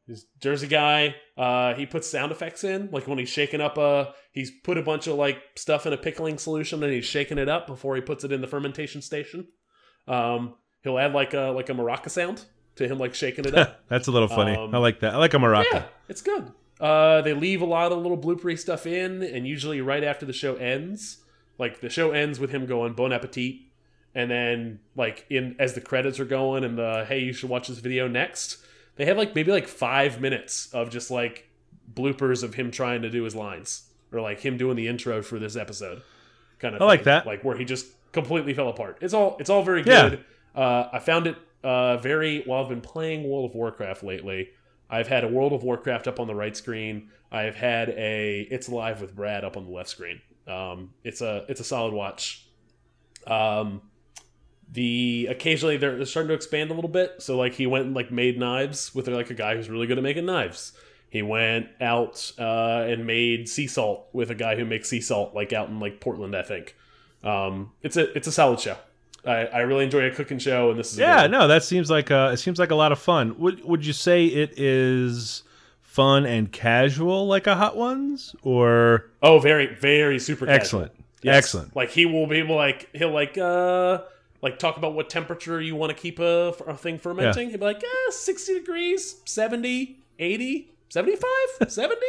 He's 0.08 0.26
Jersey 0.42 0.66
guy. 0.66 1.14
Uh, 1.40 1.74
he 1.76 1.86
puts 1.86 2.06
sound 2.06 2.34
effects 2.34 2.66
in, 2.66 2.90
like 2.92 3.08
when 3.08 3.18
he's 3.18 3.30
shaking 3.30 3.62
up 3.62 3.78
a. 3.78 4.14
He's 4.34 4.52
put 4.52 4.78
a 4.78 4.82
bunch 4.82 5.08
of 5.08 5.16
like 5.16 5.42
stuff 5.56 5.86
in 5.88 5.94
a 5.94 5.98
pickling 5.98 6.38
solution, 6.38 6.84
and 6.84 6.92
he's 6.92 7.06
shaking 7.06 7.38
it 7.38 7.48
up 7.48 7.66
before 7.66 7.96
he 7.96 8.02
puts 8.02 8.26
it 8.26 8.34
in 8.34 8.42
the 8.42 8.48
fermentation 8.48 9.02
station. 9.02 9.48
Um, 10.06 10.56
he'll 10.84 11.00
add 11.00 11.14
like 11.14 11.34
a 11.34 11.52
like 11.56 11.70
a 11.70 11.74
maraca 11.74 12.10
sound 12.10 12.44
to 12.76 12.86
him, 12.90 12.98
like 12.98 13.16
shaking 13.16 13.46
it 13.46 13.56
up. 13.58 13.86
That's 13.88 14.08
a 14.08 14.12
little 14.12 14.28
funny. 14.28 14.54
Um, 14.54 14.76
I 14.76 14.80
like 14.80 15.00
that. 15.00 15.14
I 15.14 15.18
like 15.18 15.34
a 15.34 15.38
maraca. 15.38 15.64
yeah, 15.72 15.84
it's 16.10 16.22
good. 16.22 16.52
Uh, 16.78 17.22
they 17.22 17.34
leave 17.34 17.62
a 17.62 17.66
lot 17.66 17.94
of 17.94 18.00
little 18.00 18.18
bloopery 18.18 18.60
stuff 18.60 18.86
in, 18.86 19.24
and 19.24 19.48
usually 19.48 19.80
right 19.80 20.04
after 20.04 20.26
the 20.26 20.34
show 20.34 20.56
ends, 20.56 21.20
like 21.58 21.80
the 21.80 21.90
show 21.90 22.12
ends 22.12 22.38
with 22.38 22.52
him 22.52 22.66
going 22.66 22.92
"Bon 22.96 23.14
appetit," 23.14 23.62
and 24.14 24.30
then 24.30 24.80
like 24.98 25.26
in 25.30 25.56
as 25.58 25.74
the 25.74 25.82
credits 25.82 26.20
are 26.20 26.26
going 26.26 26.66
and 26.66 26.78
the 26.78 27.06
"Hey, 27.08 27.20
you 27.20 27.32
should 27.32 27.50
watch 27.50 27.70
this 27.70 27.80
video 27.80 28.10
next," 28.10 28.58
they 29.00 29.06
have 29.06 29.16
like 29.18 29.34
maybe 29.34 29.50
like 29.52 29.68
five 29.68 30.20
minutes 30.20 30.70
of 30.74 30.90
just 30.90 31.10
like 31.10 31.48
bloopers 31.94 32.44
of 32.44 32.54
him 32.54 32.70
trying 32.70 33.02
to 33.04 33.10
do 33.10 33.24
his 33.24 33.34
lines 33.34 33.84
or 34.12 34.20
like 34.20 34.40
him 34.42 34.58
doing 34.58 34.76
the 34.76 34.88
intro 34.88 35.22
for 35.24 35.40
this 35.40 35.56
episode, 35.56 36.02
kind 36.60 36.76
of. 36.76 36.82
I 36.82 36.86
like 36.86 37.06
that. 37.06 37.26
like 37.26 37.44
where 37.46 37.58
he 37.58 37.64
just 37.64 37.88
completely 38.12 38.54
fell 38.54 38.68
apart. 38.68 38.98
It's 39.02 39.14
all 39.14 39.38
it's 39.40 39.50
all 39.50 39.64
very 39.64 39.84
Yeah. 39.84 40.10
good. 40.10 40.26
Uh, 40.54 40.90
I 40.92 41.00
found 41.00 41.28
it 41.28 41.38
uh, 41.64 41.96
very 41.98 42.42
while 42.44 42.62
I've 42.64 42.70
been 42.70 42.82
playing 42.82 43.24
World 43.24 43.50
of 43.50 43.56
Warcraft 43.56 44.04
lately. 44.04 44.50
I've 44.90 45.08
had 45.08 45.24
a 45.24 45.28
World 45.28 45.54
of 45.54 45.64
Warcraft 45.64 46.08
up 46.08 46.20
on 46.20 46.28
the 46.28 46.36
right 46.36 46.58
screen. 46.58 47.10
I've 47.32 47.56
had 47.56 47.90
a 47.90 48.48
It's 48.52 48.68
Alive 48.68 49.00
with 49.02 49.16
Brad 49.16 49.44
up 49.46 49.56
on 49.56 49.66
the 49.66 49.72
left 49.72 49.90
screen. 49.90 50.20
Um, 50.48 50.92
it's 51.04 51.22
a 51.22 51.46
it's 51.48 51.62
a 51.62 51.64
solid 51.64 51.94
watch. 51.94 52.46
Um, 53.28 53.82
the 54.72 55.28
occasionally 55.30 55.78
they're, 55.78 55.98
they're 55.98 56.06
starting 56.06 56.28
to 56.30 56.34
expand 56.36 56.72
a 56.72 56.74
little 56.74 56.90
bit. 56.90 57.16
So 57.20 57.38
like 57.38 57.54
he 57.54 57.66
went 57.68 57.86
and 57.86 57.96
like 57.96 58.12
made 58.12 58.38
knives 58.38 58.94
with 58.94 59.08
like 59.08 59.30
a 59.30 59.34
guy 59.34 59.56
who's 59.56 59.70
really 59.70 59.88
good 59.88 59.98
at 59.98 60.04
making 60.04 60.26
knives. 60.26 60.74
He 61.10 61.24
went 61.24 61.68
out 61.82 62.32
uh, 62.38 62.86
and 62.88 63.08
made 63.08 63.50
sea 63.50 63.66
salt 63.66 64.08
with 64.14 64.30
a 64.30 64.36
guy 64.36 64.56
who 64.56 64.66
makes 64.66 64.90
sea 64.90 65.02
salt 65.02 65.34
like 65.34 65.54
out 65.54 65.70
in 65.70 65.80
like 65.80 66.00
Portland, 66.00 66.36
I 66.36 66.44
think. 66.44 66.76
Um, 67.24 67.72
it's 67.82 67.98
a 67.98 68.16
it's 68.16 68.28
a 68.28 68.32
solid 68.32 68.60
show. 68.60 68.78
I, 69.26 69.46
I 69.48 69.60
really 69.62 69.84
enjoy 69.84 70.06
a 70.06 70.12
cooking 70.12 70.40
show, 70.40 70.70
and 70.70 70.80
this 70.80 70.94
is 70.94 71.00
a 71.00 71.02
Yeah, 71.02 71.28
no, 71.28 71.48
that 71.48 71.64
seems 71.64 71.90
like 71.90 72.12
uh, 72.12 72.30
it 72.34 72.38
seems 72.38 72.60
like 72.60 72.72
a 72.72 72.76
lot 72.76 72.92
of 72.92 73.00
fun. 73.00 73.38
Would 73.40 73.66
would 73.66 73.86
you 73.86 73.92
say 73.94 74.26
it 74.28 74.58
is 74.58 75.44
fun 75.82 76.26
and 76.26 76.52
casual 76.52 77.26
like 77.28 77.48
a 77.48 77.56
Hot 77.56 77.76
Ones, 77.76 78.36
or 78.44 79.10
oh 79.24 79.40
very 79.40 79.74
very 79.76 80.20
super 80.20 80.46
casual. 80.46 80.56
excellent, 80.62 80.92
Yes. 81.24 81.36
excellent? 81.38 81.76
Like 81.76 81.90
he 81.90 82.06
will 82.06 82.28
be 82.28 82.38
able 82.38 82.56
like 82.56 82.88
he'll 82.96 83.12
like 83.12 83.38
uh 83.38 84.02
like 84.42 84.60
talk 84.60 84.78
about 84.78 84.94
what 84.94 85.10
temperature 85.10 85.62
you 85.62 85.76
want 85.76 85.96
to 85.96 86.02
keep 86.02 86.20
a, 86.20 86.54
a 86.68 86.76
thing 86.76 86.98
fermenting. 86.98 87.50
He'd 87.50 87.60
be 87.60 87.66
like, 87.66 87.84
eh, 87.84 88.12
60 88.12 88.54
degrees, 88.60 89.22
70, 89.26 90.00
80, 90.18 90.72
75, 90.90 91.30
70. 91.72 92.02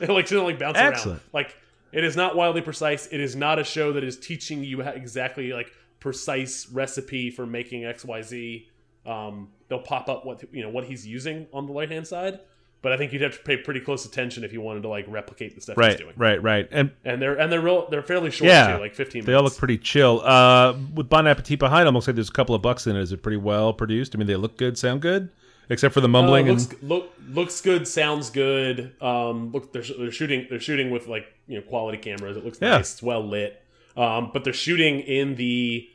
And 0.00 0.08
like 0.10 0.26
she'll 0.26 0.44
like 0.44 0.58
bounce 0.58 0.78
Excellent. 0.78 1.20
around. 1.20 1.30
Like 1.32 1.56
it 1.92 2.04
is 2.04 2.16
not 2.16 2.36
wildly 2.36 2.60
precise. 2.60 3.06
It 3.08 3.20
is 3.20 3.36
not 3.36 3.58
a 3.58 3.64
show 3.64 3.92
that 3.92 4.04
is 4.04 4.18
teaching 4.18 4.64
you 4.64 4.82
exactly 4.82 5.52
like 5.52 5.72
precise 6.00 6.68
recipe 6.70 7.30
for 7.30 7.46
making 7.46 7.82
XYZ. 7.82 8.66
Um, 9.06 9.48
they'll 9.68 9.78
pop 9.80 10.08
up 10.08 10.24
what 10.24 10.42
you 10.52 10.62
know 10.62 10.70
what 10.70 10.84
he's 10.84 11.06
using 11.06 11.46
on 11.52 11.66
the 11.66 11.72
right 11.72 11.90
hand 11.90 12.06
side. 12.06 12.40
But 12.84 12.92
I 12.92 12.96
think 12.96 13.12
you'd 13.12 13.22
have 13.22 13.36
to 13.36 13.42
pay 13.42 13.56
pretty 13.56 13.80
close 13.80 14.04
attention 14.06 14.44
if 14.44 14.52
you 14.52 14.60
wanted 14.60 14.82
to 14.82 14.88
like 14.88 15.06
replicate 15.08 15.56
the 15.56 15.60
stuff 15.60 15.74
he's 15.74 15.80
Right, 15.88 15.98
doing. 15.98 16.12
right, 16.16 16.40
right. 16.40 16.68
And 16.70 16.92
And 17.04 17.20
they're 17.20 17.34
and 17.34 17.50
they're 17.50 17.60
real 17.60 17.88
they're 17.90 18.02
fairly 18.02 18.30
short 18.30 18.48
Yeah. 18.50 18.76
too, 18.76 18.80
like 18.82 18.94
15 18.94 19.24
they 19.24 19.34
all 19.34 19.42
look 19.42 19.56
pretty 19.56 19.78
chill. 19.78 20.20
Uh, 20.20 20.74
with 20.94 21.08
Bon 21.08 21.26
Appetit 21.26 21.58
behind 21.58 21.86
them, 21.88 21.94
looks 21.94 22.06
like 22.06 22.14
there's 22.14 22.28
a 22.28 22.32
couple 22.32 22.54
of 22.54 22.62
bucks 22.62 22.86
in 22.86 22.94
it. 22.94 23.00
Is 23.02 23.10
it 23.10 23.22
pretty 23.22 23.38
well 23.38 23.72
produced? 23.72 24.14
I 24.14 24.18
mean, 24.18 24.28
they 24.28 24.36
look 24.36 24.56
good, 24.56 24.78
sound 24.78 25.00
good, 25.02 25.30
except 25.70 25.94
for 25.94 26.00
the 26.02 26.08
mumbling 26.08 26.46
Uh, 26.48 26.52
and 26.52 26.60
looks 26.60 26.82
look 26.82 27.12
looks 27.32 27.60
good, 27.62 27.88
sounds 27.88 28.28
good. 28.30 28.92
Um, 29.00 29.50
look, 29.52 29.72
they're, 29.72 29.82
they're 29.98 30.12
shooting 30.12 30.46
they're 30.50 30.60
shooting 30.60 30.90
with 30.90 31.08
like 31.08 31.26
you 31.48 31.56
know 31.56 31.62
quality 31.62 31.98
cameras. 31.98 32.36
It 32.36 32.44
looks 32.44 32.58
Yeah. 32.60 32.76
nice, 32.76 32.92
it's 32.92 33.02
well 33.02 33.26
lit. 33.26 33.60
Um, 33.96 34.30
but 34.32 34.44
they're 34.44 34.52
shooting 34.52 35.00
in 35.00 35.36
the 35.36 35.88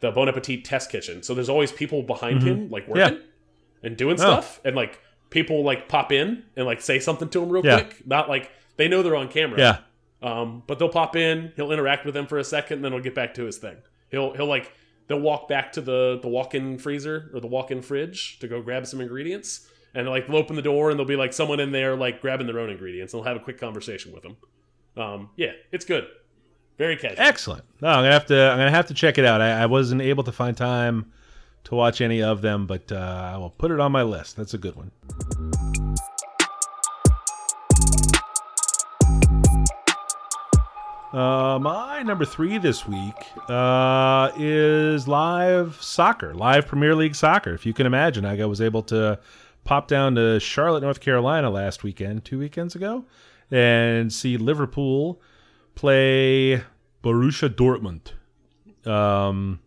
the 0.00 0.10
Bon 0.10 0.28
Appetit 0.28 0.64
test 0.64 0.90
kitchen, 0.90 1.22
so 1.22 1.32
there's 1.34 1.48
always 1.48 1.70
people 1.70 2.02
behind 2.02 2.42
him 2.42 2.68
like 2.70 2.84
Mm-hmm. 2.88 2.96
Yeah. 2.96 3.04
working 3.10 3.18
and 3.84 3.96
doing 3.96 4.14
Oh. 4.14 4.16
stuff, 4.16 4.60
and 4.64 4.74
like 4.74 4.98
people 5.32 5.64
like 5.64 5.88
pop 5.88 6.12
in 6.12 6.44
and 6.56 6.64
like 6.66 6.80
say 6.80 7.00
something 7.00 7.28
to 7.30 7.42
him 7.42 7.50
real 7.50 7.64
Yeah. 7.66 7.80
quick. 7.80 8.06
Not 8.06 8.28
like 8.28 8.50
they 8.76 8.86
know 8.86 9.02
they're 9.02 9.16
on 9.16 9.28
camera. 9.28 9.58
yeah, 9.58 9.78
Um, 10.22 10.62
but 10.68 10.78
they'll 10.78 10.88
pop 10.88 11.16
in, 11.16 11.52
he'll 11.56 11.72
interact 11.72 12.04
with 12.04 12.14
them 12.14 12.26
for 12.28 12.38
a 12.38 12.44
second, 12.44 12.76
and 12.76 12.84
then 12.84 12.92
he'll 12.92 13.02
get 13.02 13.14
back 13.14 13.34
to 13.34 13.44
his 13.44 13.56
thing. 13.58 13.76
He'll 14.10 14.34
he'll 14.34 14.46
like 14.46 14.72
they'll 15.08 15.20
walk 15.20 15.48
back 15.48 15.72
to 15.72 15.80
the 15.80 16.18
the 16.22 16.28
walk-in 16.28 16.78
freezer 16.78 17.30
or 17.34 17.40
the 17.40 17.46
walk-in 17.48 17.82
fridge 17.82 18.38
to 18.38 18.46
go 18.46 18.62
grab 18.62 18.86
some 18.86 19.00
ingredients, 19.00 19.68
and 19.94 20.08
like 20.08 20.26
they'll 20.28 20.36
open 20.36 20.54
the 20.56 20.62
door 20.62 20.90
and 20.90 20.98
there'll 20.98 21.08
be 21.08 21.16
like 21.16 21.32
someone 21.32 21.58
in 21.60 21.72
there 21.72 21.96
like 21.96 22.20
grabbing 22.20 22.46
their 22.46 22.60
own 22.60 22.70
ingredients. 22.70 23.12
And 23.12 23.20
they'll 23.20 23.26
have 23.28 23.36
a 23.36 23.44
quick 23.44 23.58
conversation 23.58 24.12
with 24.12 24.22
them. 24.22 24.36
Um, 24.96 25.30
yeah, 25.36 25.52
it's 25.72 25.84
good, 25.86 26.06
very 26.78 26.96
casual. 26.96 27.16
excellent. 27.24 27.64
No, 27.80 27.88
I'm 27.88 27.96
gonna 28.02 28.12
have 28.12 28.26
to. 28.26 28.36
I'm 28.50 28.58
gonna 28.58 28.70
have 28.70 28.86
to 28.88 28.94
check 28.94 29.16
it 29.18 29.24
out. 29.24 29.40
I, 29.40 29.62
I 29.62 29.66
wasn't 29.66 30.02
able 30.02 30.24
to 30.24 30.32
find 30.32 30.54
time 30.56 31.10
to 31.64 31.74
watch 31.74 32.00
any 32.00 32.22
of 32.22 32.42
them, 32.42 32.66
but 32.66 32.90
uh, 32.90 33.32
I 33.34 33.36
will 33.36 33.50
put 33.50 33.70
it 33.70 33.80
on 33.80 33.92
my 33.92 34.02
list. 34.02 34.36
That's 34.36 34.54
a 34.54 34.58
good 34.58 34.74
one. 34.76 34.90
Uh, 41.12 41.58
my 41.58 42.02
number 42.02 42.24
three 42.24 42.56
this 42.56 42.88
week 42.88 43.14
uh, 43.50 44.30
is 44.38 45.06
live 45.06 45.76
soccer, 45.78 46.32
live 46.32 46.66
Premier 46.66 46.94
League 46.94 47.14
soccer. 47.14 47.52
If 47.52 47.66
you 47.66 47.74
can 47.74 47.84
imagine, 47.84 48.24
I 48.24 48.42
was 48.46 48.62
able 48.62 48.82
to 48.84 49.18
pop 49.64 49.88
down 49.88 50.14
to 50.14 50.40
Charlotte, 50.40 50.82
North 50.82 51.00
Carolina 51.00 51.50
last 51.50 51.82
weekend, 51.84 52.24
two 52.24 52.38
weekends 52.38 52.74
ago, 52.74 53.04
and 53.50 54.10
see 54.10 54.38
Liverpool 54.38 55.20
play 55.74 56.62
Borussia 57.04 57.50
Dortmund. 57.50 58.12
Um, 58.90 59.60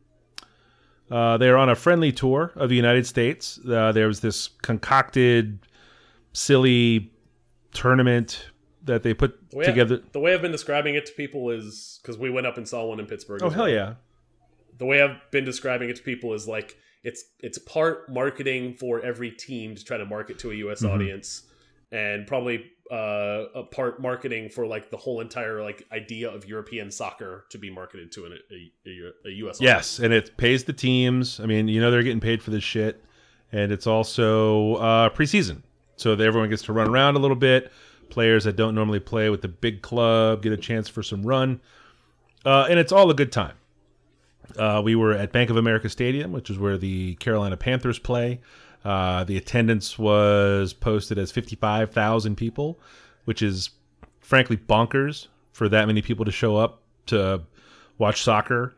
uh, 1.11 1.37
they're 1.37 1.57
on 1.57 1.69
a 1.69 1.75
friendly 1.75 2.11
tour 2.11 2.51
of 2.55 2.69
the 2.69 2.75
United 2.75 3.05
States. 3.05 3.59
Uh, 3.67 3.91
there 3.91 4.07
was 4.07 4.21
this 4.21 4.47
concocted, 4.61 5.59
silly 6.33 7.11
tournament 7.73 8.49
that 8.83 9.03
they 9.03 9.13
put 9.13 9.49
The 9.51 9.63
together. 9.63 10.01
I, 10.03 10.09
the 10.11 10.19
way 10.19 10.33
I've 10.33 10.41
been 10.41 10.51
describing 10.51 10.95
it 10.95 11.05
to 11.07 11.13
people 11.13 11.49
is 11.49 11.99
because 12.01 12.17
we 12.17 12.29
went 12.29 12.47
up 12.47 12.57
and 12.57 12.67
saw 12.67 12.85
one 12.85 12.99
in 12.99 13.05
Pittsburgh. 13.05 13.41
Oh 13.43 13.49
hell 13.49 13.63
well. 13.65 13.73
yeah! 13.73 13.93
the 14.77 14.85
way 14.85 15.01
I've 15.01 15.19
been 15.31 15.45
describing 15.45 15.89
it 15.89 15.95
to 15.97 16.03
people 16.03 16.33
is 16.33 16.47
like 16.47 16.77
it's 17.03 17.23
it's 17.39 17.57
part 17.57 18.11
marketing 18.11 18.75
for 18.75 18.99
every 19.01 19.31
team 19.31 19.75
to 19.75 19.83
try 19.83 19.97
to 19.97 20.05
market 20.05 20.39
to 20.39 20.51
a 20.51 20.55
U.S. 20.55 20.81
Mhm. 20.83 20.89
audience, 20.93 21.43
and 21.95 22.27
probably 22.27 22.65
uh, 22.91 23.45
a 23.55 23.63
part 23.63 24.01
marketing 24.01 24.49
for 24.49 24.67
like 24.67 24.91
the 24.91 24.97
whole 24.97 25.21
entire 25.21 25.63
like 25.63 25.87
idea 25.91 26.29
of 26.29 26.47
European 26.47 26.91
soccer 26.91 27.45
to 27.49 27.57
be 27.57 27.71
marketed 27.71 28.11
to 28.11 28.25
an, 28.25 28.37
a, 28.51 28.89
a, 28.89 29.29
a 29.29 29.31
U.S. 29.37 29.61
Yes, 29.61 29.99
and 29.99 30.13
it 30.13 30.35
pays 30.37 30.65
the 30.65 30.73
teams. 30.73 31.39
I 31.39 31.45
mean, 31.45 31.67
you 31.67 31.79
know 31.79 31.89
they're 31.89 32.03
getting 32.03 32.19
paid 32.19 32.43
for 32.43 32.51
this 32.51 32.63
shit, 32.63 33.03
and 33.51 33.71
it's 33.71 33.87
also 33.87 34.75
uh, 34.75 35.09
preseason, 35.09 35.63
so 35.95 36.11
everyone 36.11 36.49
gets 36.49 36.63
to 36.63 36.73
run 36.73 36.89
around 36.89 37.15
a 37.15 37.19
little 37.19 37.37
bit. 37.37 37.71
Players 38.09 38.43
that 38.43 38.55
don't 38.55 38.75
normally 38.75 38.99
play 38.99 39.29
with 39.29 39.41
the 39.41 39.47
big 39.47 39.81
club 39.81 40.43
get 40.43 40.51
a 40.51 40.57
chance 40.57 40.87
for 40.87 41.01
some 41.01 41.23
run, 41.23 41.61
uh, 42.45 42.67
and 42.69 42.77
it's 42.77 42.91
all 42.91 43.09
a 43.09 43.15
good 43.15 43.31
time. 43.31 43.55
Uh, 44.59 44.79
we 44.83 44.95
were 44.95 45.13
at 45.13 45.31
Bank 45.31 45.49
of 45.49 45.57
America 45.57 45.89
Stadium, 45.89 46.31
which 46.31 46.51
is 46.51 46.59
where 46.59 46.77
the 46.77 47.15
Carolina 47.15 47.57
Panthers 47.57 47.97
play. 47.97 48.41
Uh, 48.85 49.23
the 49.23 49.35
attendance 49.35 49.97
was 49.97 50.71
posted 50.71 51.17
as 51.17 51.31
55,000 51.31 52.35
people, 52.35 52.79
which 53.25 53.41
is 53.41 53.71
frankly 54.19 54.57
bonkers 54.57 55.27
for 55.53 55.67
that 55.67 55.87
many 55.87 56.03
people 56.03 56.23
to 56.23 56.31
show 56.31 56.55
up 56.55 56.81
to 57.07 57.41
watch 57.97 58.21
soccer 58.21 58.75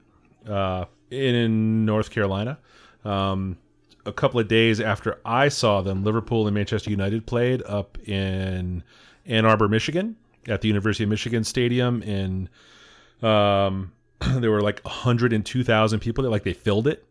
uh, 0.47 0.85
in 1.11 1.85
North 1.85 2.09
Carolina. 2.09 2.57
Um, 3.03 3.57
a 4.05 4.13
couple 4.13 4.39
of 4.39 4.47
days 4.47 4.79
after 4.79 5.19
I 5.25 5.49
saw 5.49 5.81
them, 5.81 6.03
Liverpool 6.03 6.47
and 6.47 6.55
Manchester 6.55 6.89
United 6.89 7.25
played 7.25 7.61
up 7.63 7.97
in 8.07 8.83
Ann 9.25 9.45
Arbor, 9.45 9.67
Michigan, 9.67 10.15
at 10.47 10.61
the 10.61 10.69
University 10.69 11.03
of 11.03 11.09
Michigan 11.09 11.43
Stadium. 11.43 12.01
In 12.03 12.49
um, 13.21 13.91
there 14.35 14.51
were 14.51 14.61
like 14.61 14.79
102,000 14.85 15.99
people 15.99 16.21
there, 16.21 16.31
like 16.31 16.43
they 16.43 16.53
filled 16.53 16.87
it, 16.87 17.05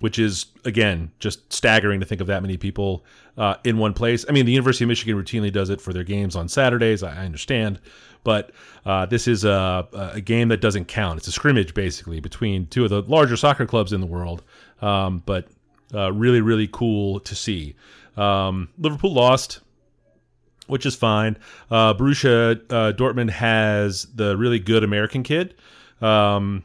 which 0.00 0.18
is 0.18 0.46
again 0.64 1.10
just 1.18 1.52
staggering 1.52 2.00
to 2.00 2.06
think 2.06 2.20
of 2.20 2.26
that 2.26 2.42
many 2.42 2.56
people 2.56 3.04
uh, 3.38 3.54
in 3.64 3.78
one 3.78 3.94
place. 3.94 4.24
I 4.28 4.32
mean, 4.32 4.46
the 4.46 4.52
University 4.52 4.84
of 4.84 4.88
Michigan 4.88 5.16
routinely 5.16 5.52
does 5.52 5.70
it 5.70 5.80
for 5.80 5.92
their 5.92 6.04
games 6.04 6.36
on 6.36 6.48
Saturdays. 6.48 7.02
I 7.02 7.24
understand, 7.24 7.80
but 8.24 8.50
uh, 8.84 9.06
this 9.06 9.28
is 9.28 9.44
a, 9.44 9.88
a 9.92 10.20
game 10.20 10.48
that 10.48 10.60
doesn't 10.60 10.86
count. 10.86 11.18
It's 11.18 11.28
a 11.28 11.32
scrimmage 11.32 11.72
basically 11.74 12.20
between 12.20 12.66
two 12.66 12.84
of 12.84 12.90
the 12.90 13.02
larger 13.02 13.36
soccer 13.36 13.66
clubs 13.66 13.92
in 13.92 14.00
the 14.00 14.06
world. 14.06 14.42
Um, 14.82 15.22
but 15.24 15.48
uh, 15.94 16.12
really, 16.12 16.40
really 16.40 16.68
cool 16.70 17.20
to 17.20 17.34
see. 17.34 17.76
Um, 18.16 18.68
Liverpool 18.78 19.12
lost 19.12 19.60
which 20.70 20.86
is 20.86 20.94
fine. 20.94 21.36
Uh, 21.70 21.92
Borussia 21.92 22.60
uh, 22.70 22.92
Dortmund 22.92 23.30
has 23.30 24.06
the 24.14 24.36
really 24.36 24.58
good 24.58 24.84
American 24.84 25.22
kid. 25.22 25.54
Um, 26.00 26.62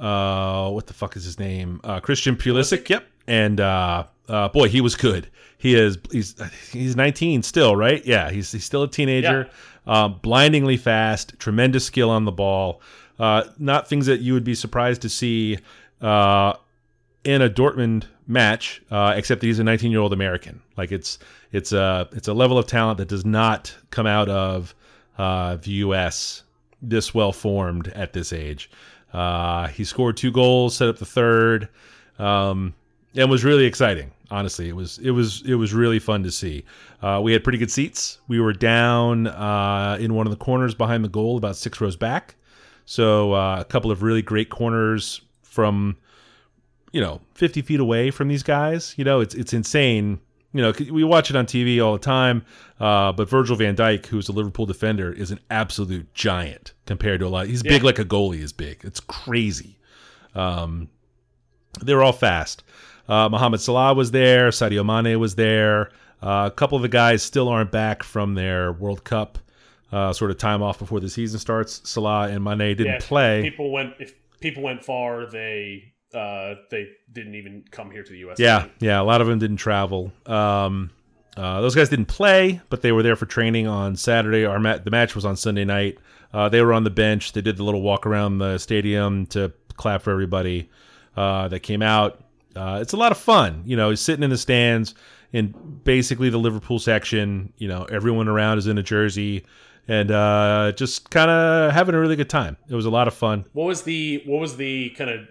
uh, 0.00 0.70
what 0.70 0.86
the 0.86 0.94
fuck 0.94 1.16
is 1.16 1.24
his 1.24 1.38
name? 1.38 1.80
Uh, 1.84 2.00
Christian 2.00 2.36
Pulisic. 2.36 2.88
Yep. 2.88 3.06
And 3.26 3.60
uh, 3.60 4.04
uh, 4.28 4.48
boy, 4.48 4.68
he 4.68 4.80
was 4.80 4.94
good. 4.94 5.28
He 5.58 5.74
is 5.74 5.98
he's 6.10 6.36
he's 6.72 6.96
19 6.96 7.42
still, 7.42 7.74
right? 7.74 8.04
Yeah, 8.06 8.30
he's 8.30 8.52
he's 8.52 8.64
still 8.64 8.84
a 8.84 8.88
teenager. 8.88 9.50
Um, 9.86 10.18
blindingly 10.22 10.76
fast, 10.76 11.38
tremendous 11.38 11.84
skill 11.84 12.10
on 12.10 12.24
the 12.26 12.32
ball. 12.32 12.80
Uh, 13.18 13.44
not 13.58 13.88
things 13.88 14.06
that 14.06 14.20
you 14.20 14.34
would 14.34 14.44
be 14.44 14.54
surprised 14.54 15.02
to 15.02 15.08
see 15.08 15.58
uh, 16.00 16.52
in 17.24 17.42
a 17.42 17.50
Dortmund 17.50 18.04
match, 18.26 18.82
uh, 18.90 19.14
except 19.16 19.40
that 19.40 19.46
he's 19.46 19.58
a 19.58 19.64
19 19.64 19.90
year 19.90 20.00
old 20.00 20.12
American. 20.12 20.62
Like 20.76 20.92
it's 20.92 21.18
it's 21.52 21.72
a 21.72 22.08
it's 22.12 22.28
a 22.28 22.34
level 22.34 22.58
of 22.58 22.66
talent 22.66 22.98
that 22.98 23.08
does 23.08 23.24
not 23.24 23.74
come 23.90 24.06
out 24.06 24.28
of 24.28 24.74
uh, 25.16 25.56
the 25.56 25.70
U.S. 25.72 26.44
this 26.80 27.12
well 27.12 27.32
formed 27.32 27.88
at 27.88 28.12
this 28.12 28.32
age. 28.32 28.70
Uh, 29.12 29.68
he 29.68 29.84
scored 29.84 30.16
two 30.16 30.30
goals, 30.30 30.76
set 30.76 30.88
up 30.88 30.98
the 30.98 31.06
third, 31.06 31.68
um, 32.18 32.74
and 33.14 33.30
was 33.30 33.44
really 33.44 33.64
exciting. 33.64 34.12
Honestly, 34.30 34.68
it 34.68 34.76
was 34.76 34.98
it 34.98 35.10
was 35.10 35.42
it 35.46 35.54
was 35.54 35.72
really 35.72 35.98
fun 35.98 36.22
to 36.22 36.30
see. 36.30 36.64
Uh, 37.00 37.20
we 37.22 37.32
had 37.32 37.42
pretty 37.42 37.58
good 37.58 37.70
seats. 37.70 38.18
We 38.28 38.40
were 38.40 38.52
down 38.52 39.26
uh, 39.26 39.96
in 39.98 40.14
one 40.14 40.26
of 40.26 40.30
the 40.30 40.36
corners 40.36 40.74
behind 40.74 41.02
the 41.02 41.08
goal, 41.08 41.38
about 41.38 41.56
six 41.56 41.80
rows 41.80 41.96
back. 41.96 42.34
So 42.84 43.32
uh, 43.32 43.60
a 43.60 43.64
couple 43.64 43.90
of 43.90 44.02
really 44.02 44.22
great 44.22 44.50
corners 44.50 45.22
from 45.42 45.96
you 46.92 47.00
know 47.00 47.20
50 47.34 47.62
feet 47.62 47.80
away 47.80 48.10
from 48.10 48.28
these 48.28 48.42
guys. 48.42 48.94
You 48.98 49.04
know, 49.04 49.20
it's 49.20 49.34
it's 49.34 49.54
insane 49.54 50.20
You 50.52 50.62
know, 50.62 50.72
we 50.90 51.04
watch 51.04 51.28
it 51.28 51.36
on 51.36 51.44
TV 51.44 51.84
all 51.84 51.92
the 51.92 51.98
time, 51.98 52.42
uh, 52.80 53.12
but 53.12 53.28
Virgil 53.28 53.54
van 53.56 53.76
Dijk, 53.76 54.06
who's 54.06 54.28
a 54.28 54.32
Liverpool 54.32 54.64
defender, 54.64 55.12
is 55.12 55.30
an 55.30 55.40
absolute 55.50 56.12
giant 56.14 56.72
compared 56.86 57.20
to 57.20 57.26
a 57.26 57.28
lot. 57.28 57.46
He's 57.48 57.62
big 57.62 57.82
like 57.82 57.98
a 57.98 58.04
goalie 58.04 58.38
is 58.40 58.52
big. 58.54 58.80
It's 58.82 59.00
crazy. 59.00 59.78
Um, 60.34 60.88
they're 61.82 62.02
all 62.02 62.12
fast. 62.14 62.64
Uh, 63.08 63.28
Mohamed 63.28 63.60
Salah 63.60 63.94
was 63.94 64.10
there. 64.10 64.48
Sadio 64.48 64.84
Mane 64.84 65.18
was 65.20 65.34
there. 65.34 65.90
Uh, 66.22 66.48
a 66.50 66.54
couple 66.54 66.76
of 66.76 66.82
the 66.82 66.88
guys 66.88 67.22
still 67.22 67.48
aren't 67.48 67.70
back 67.70 68.02
from 68.02 68.34
their 68.34 68.72
World 68.72 69.04
Cup 69.04 69.38
uh, 69.92 70.12
sort 70.12 70.30
of 70.30 70.38
time 70.38 70.62
off 70.62 70.78
before 70.78 71.00
the 71.00 71.08
season 71.08 71.38
starts. 71.38 71.88
Salah 71.88 72.28
and 72.28 72.42
Mane 72.42 72.58
didn't 72.76 72.86
Yeah, 72.86 72.98
play. 73.00 73.42
People 73.42 73.70
went 73.70 73.94
if 73.98 74.14
people 74.40 74.62
went 74.62 74.84
far, 74.84 75.26
they 75.26 75.92
uh, 76.14 76.54
they 76.70 76.88
didn't 77.12 77.34
even 77.34 77.64
come 77.70 77.90
here 77.90 78.02
to 78.02 78.10
the 78.10 78.18
U.S. 78.18 78.38
Yeah, 78.38 78.66
yeah. 78.80 79.00
A 79.00 79.02
lot 79.02 79.20
of 79.20 79.26
them 79.26 79.38
didn't 79.38 79.58
travel. 79.58 80.12
Um, 80.26 80.90
uh, 81.36 81.60
those 81.60 81.74
guys 81.74 81.88
didn't 81.88 82.06
play, 82.06 82.60
but 82.68 82.82
they 82.82 82.92
were 82.92 83.02
there 83.02 83.16
for 83.16 83.26
training 83.26 83.66
on 83.66 83.96
Saturday. 83.96 84.44
Our 84.44 84.58
ma- 84.58 84.78
the 84.78 84.90
match 84.90 85.14
was 85.14 85.24
on 85.24 85.36
Sunday 85.36 85.64
night. 85.64 85.98
Uh, 86.32 86.48
they 86.48 86.62
were 86.62 86.72
on 86.72 86.84
the 86.84 86.90
bench. 86.90 87.32
They 87.32 87.40
did 87.40 87.56
the 87.56 87.62
little 87.62 87.82
walk 87.82 88.06
around 88.06 88.38
the 88.38 88.58
stadium 88.58 89.26
to 89.26 89.52
clap 89.76 90.02
for 90.02 90.10
everybody 90.10 90.68
uh, 91.16 91.48
that 91.48 91.60
came 91.60 91.82
out. 91.82 92.24
Uh, 92.56 92.80
it's 92.82 92.92
a 92.92 92.96
lot 92.96 93.12
of 93.12 93.18
fun, 93.18 93.62
you 93.64 93.76
know. 93.76 93.94
Sitting 93.94 94.22
in 94.22 94.30
the 94.30 94.38
stands 94.38 94.94
in 95.32 95.54
basically 95.84 96.28
the 96.30 96.38
Liverpool 96.38 96.78
section. 96.78 97.52
You 97.58 97.68
know, 97.68 97.84
everyone 97.84 98.28
around 98.28 98.58
is 98.58 98.66
in 98.66 98.78
a 98.78 98.82
jersey, 98.82 99.44
and 99.86 100.10
uh, 100.10 100.72
just 100.74 101.10
kind 101.10 101.30
of 101.30 101.72
having 101.72 101.94
a 101.94 102.00
really 102.00 102.16
good 102.16 102.30
time. 102.30 102.56
It 102.68 102.74
was 102.74 102.86
a 102.86 102.90
lot 102.90 103.06
of 103.06 103.14
fun. 103.14 103.44
What 103.52 103.66
was 103.66 103.82
the 103.82 104.22
what 104.26 104.40
was 104.40 104.56
the 104.56 104.90
kind 104.90 105.10
of 105.10 105.28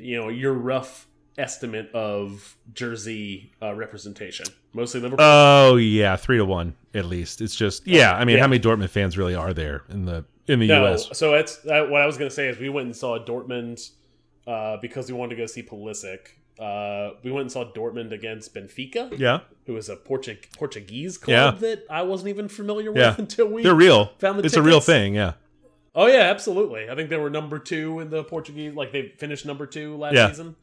you 0.00 0.16
know 0.20 0.28
your 0.28 0.52
rough 0.54 1.06
estimate 1.38 1.90
of 1.94 2.56
jersey 2.72 3.52
uh, 3.62 3.74
representation? 3.74 4.46
Mostly 4.72 5.00
Liverpool. 5.00 5.24
Oh 5.26 5.76
yeah, 5.76 6.16
three 6.16 6.38
to 6.38 6.44
one 6.44 6.74
at 6.94 7.04
least. 7.06 7.40
It's 7.40 7.54
just 7.56 7.86
yeah. 7.86 8.12
I 8.14 8.24
mean, 8.24 8.36
Yeah. 8.36 8.42
how 8.42 8.48
many 8.48 8.60
Dortmund 8.60 8.90
fans 8.90 9.16
really 9.18 9.34
are 9.34 9.52
there 9.52 9.84
in 9.88 10.04
the 10.04 10.24
in 10.48 10.58
the 10.58 10.66
no, 10.68 10.86
U.S.? 10.88 11.08
so 11.16 11.34
it's 11.34 11.64
uh, 11.66 11.86
what 11.88 12.00
I 12.02 12.06
was 12.06 12.16
going 12.18 12.28
to 12.28 12.34
say 12.34 12.48
is 12.48 12.58
we 12.58 12.68
went 12.68 12.86
and 12.86 12.96
saw 12.96 13.18
Dortmund 13.18 13.90
uh, 14.46 14.76
because 14.80 15.10
we 15.10 15.16
wanted 15.16 15.36
to 15.36 15.42
go 15.42 15.46
see 15.46 15.62
Pulisic. 15.62 16.18
Uh, 16.58 17.14
we 17.22 17.30
went 17.30 17.42
and 17.42 17.52
saw 17.52 17.64
Dortmund 17.72 18.12
against 18.12 18.52
Benfica, 18.54 19.18
Yeah, 19.18 19.40
who 19.66 19.76
is 19.78 19.88
a 19.88 19.96
Portu- 19.96 20.36
Portuguese 20.58 21.16
club 21.16 21.54
Yeah. 21.54 21.68
that 21.68 21.84
I 21.88 22.02
wasn't 22.02 22.28
even 22.28 22.48
familiar 22.48 22.90
with 22.92 23.00
Yeah. 23.00 23.14
until 23.18 23.46
we 23.48 23.62
they're 23.62 23.74
real. 23.74 24.12
found 24.18 24.38
the 24.40 24.44
it's 24.44 24.56
a 24.56 24.62
real 24.62 24.80
thing. 24.80 25.14
Yeah, 25.14 25.32
Oh 25.94 26.06
yeah, 26.06 26.22
absolutely. 26.30 26.88
I 26.88 26.94
think 26.94 27.10
they 27.10 27.16
were 27.16 27.30
number 27.30 27.58
two 27.58 28.00
in 28.00 28.10
the 28.10 28.22
Portuguese. 28.24 28.74
Like 28.74 28.92
they 28.92 29.12
finished 29.18 29.44
number 29.46 29.66
two 29.66 29.96
last 29.96 30.14
Yeah. 30.14 30.28
season. 30.28 30.56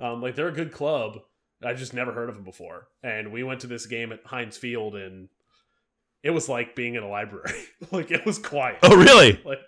Um, 0.00 0.20
like 0.20 0.34
they're 0.34 0.48
a 0.48 0.52
good 0.52 0.72
club. 0.72 1.20
I 1.64 1.74
just 1.74 1.94
never 1.94 2.12
heard 2.12 2.28
of 2.28 2.34
them 2.34 2.44
before. 2.44 2.88
And 3.04 3.30
we 3.32 3.44
went 3.44 3.60
to 3.60 3.68
this 3.68 3.86
game 3.86 4.10
at 4.12 4.20
Heinz 4.24 4.56
Field, 4.56 4.96
and 4.96 5.28
it 6.24 6.30
was 6.30 6.48
like 6.48 6.74
being 6.74 6.96
in 6.96 7.02
a 7.04 7.08
library. 7.08 7.54
like 7.92 8.10
it 8.10 8.26
was 8.26 8.38
quiet. 8.38 8.78
Oh 8.82 8.96
really? 8.96 9.40
Like, 9.44 9.60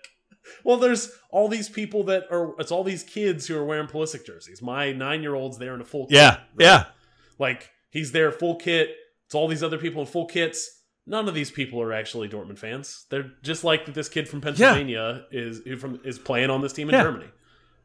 well, 0.65 0.77
there's 0.77 1.09
all 1.31 1.47
these 1.47 1.69
people 1.69 2.03
that 2.05 2.23
are. 2.29 2.53
It's 2.59 2.71
all 2.71 2.83
these 2.83 3.03
kids 3.03 3.47
who 3.47 3.57
are 3.57 3.63
wearing 3.65 3.87
Pulisic 3.87 4.25
jerseys. 4.25 4.61
My 4.61 4.91
nine 4.91 5.21
year 5.21 5.35
old's 5.35 5.57
there 5.57 5.73
in 5.73 5.81
a 5.81 5.85
full. 5.85 6.07
Kit, 6.07 6.17
Yeah, 6.17 6.29
right? 6.31 6.41
yeah. 6.59 6.85
Like 7.39 7.69
he's 7.89 8.11
there 8.11 8.31
full 8.31 8.55
kit. 8.57 8.89
It's 9.27 9.33
all 9.35 9.47
these 9.47 9.63
other 9.63 9.77
people 9.77 10.01
in 10.01 10.07
full 10.07 10.25
kits. 10.27 10.74
None 11.07 11.27
of 11.27 11.35
these 11.35 11.51
people 11.51 11.81
are 11.81 11.93
actually 11.93 12.27
Dortmund 12.29 12.57
fans. 12.57 13.05
They're 13.09 13.31
just 13.43 13.63
like 13.63 13.93
this 13.93 14.09
kid 14.09 14.27
from 14.27 14.41
Pennsylvania 14.41 15.25
is 15.31 15.59
who 15.63 15.77
from 15.77 15.99
is 16.03 16.17
playing 16.17 16.49
on 16.49 16.61
this 16.61 16.73
team 16.73 16.89
in 16.89 16.95
Yeah. 16.95 17.03
Germany. 17.03 17.27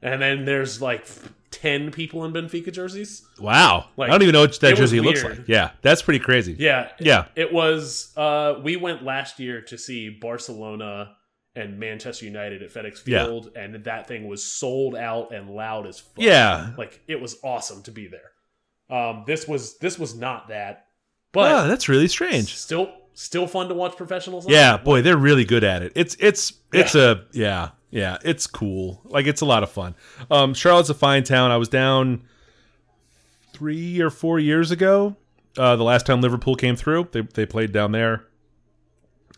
And 0.03 0.23
then 0.23 0.47
there's 0.47 0.81
like 0.81 1.07
ten 1.51 1.91
people 1.91 2.25
in 2.25 2.33
Benfica 2.33 2.73
jerseys. 2.73 3.23
Wow. 3.39 3.91
Like, 3.99 4.09
I 4.09 4.13
don't 4.13 4.23
even 4.23 4.33
know 4.33 4.41
what 4.41 4.59
that 4.61 4.77
jersey 4.77 5.01
looks 5.01 5.23
like. 5.23 5.47
Yeah, 5.47 5.73
that's 5.83 6.01
pretty 6.01 6.21
crazy. 6.21 6.57
Yeah, 6.59 6.89
Yeah. 6.99 7.27
It 7.37 7.53
was. 7.53 8.13
Uh, 8.17 8.55
we 8.63 8.77
went 8.77 9.05
last 9.05 9.39
year 9.39 9.61
to 9.63 9.77
see 9.77 10.09
Barcelona 10.09 11.17
and 11.55 11.79
Manchester 11.79 12.25
United 12.25 12.63
at 12.63 12.71
FedEx 12.73 13.03
Yeah. 13.07 13.25
Field, 13.27 13.51
and 13.55 13.85
that 13.85 14.07
thing 14.09 14.27
was 14.29 14.43
sold 14.43 14.95
out 14.97 15.35
and 15.35 15.51
loud 15.51 15.87
as 15.87 15.99
fuck. 16.01 16.15
Yeah. 16.17 16.71
like 16.79 17.01
it 17.07 17.21
was 17.21 17.37
awesome 17.45 17.83
to 17.83 17.91
be 17.91 18.09
there. 18.09 18.97
Um, 18.97 19.25
this 19.27 19.47
was 19.47 19.77
this 19.79 19.99
was 19.99 20.15
not 20.17 20.49
that, 20.49 20.87
but 21.33 21.53
oh, 21.53 21.69
that's 21.69 21.89
really 21.91 22.09
strange. 22.09 22.57
still 22.57 22.91
still 23.21 23.47
fun 23.47 23.69
to 23.69 23.75
watch 23.75 23.97
professionals. 23.97 24.47
on. 24.47 24.53
Yeah, 24.53 24.79
boy, 24.79 25.03
they're 25.03 25.17
really 25.17 25.45
good 25.45 25.63
at 25.63 25.83
it. 25.83 25.93
It's 25.95 26.17
it's 26.19 26.55
it's 26.73 26.95
a 26.95 27.25
yeah 27.33 27.71
yeah 27.91 28.17
it's 28.25 28.47
cool. 28.47 29.01
Like 29.05 29.27
it's 29.27 29.43
a 29.43 29.47
lot 29.47 29.63
of 29.63 29.71
fun. 29.71 29.95
Um, 30.31 30.55
Charlotte's 30.55 30.91
a 30.91 30.95
fine 30.95 31.23
town. 31.23 31.51
I 31.51 31.57
was 31.57 31.69
down 31.69 32.23
three 33.53 34.01
or 34.01 34.11
four 34.11 34.39
years 34.39 34.71
ago. 34.71 35.17
Uh, 35.59 35.77
the 35.77 35.85
last 35.85 36.07
time 36.07 36.21
Liverpool 36.21 36.57
came 36.57 36.77
through, 36.77 37.09
they 37.13 37.21
they 37.21 37.47
played 37.47 37.73
down 37.73 37.93
there. 37.93 38.25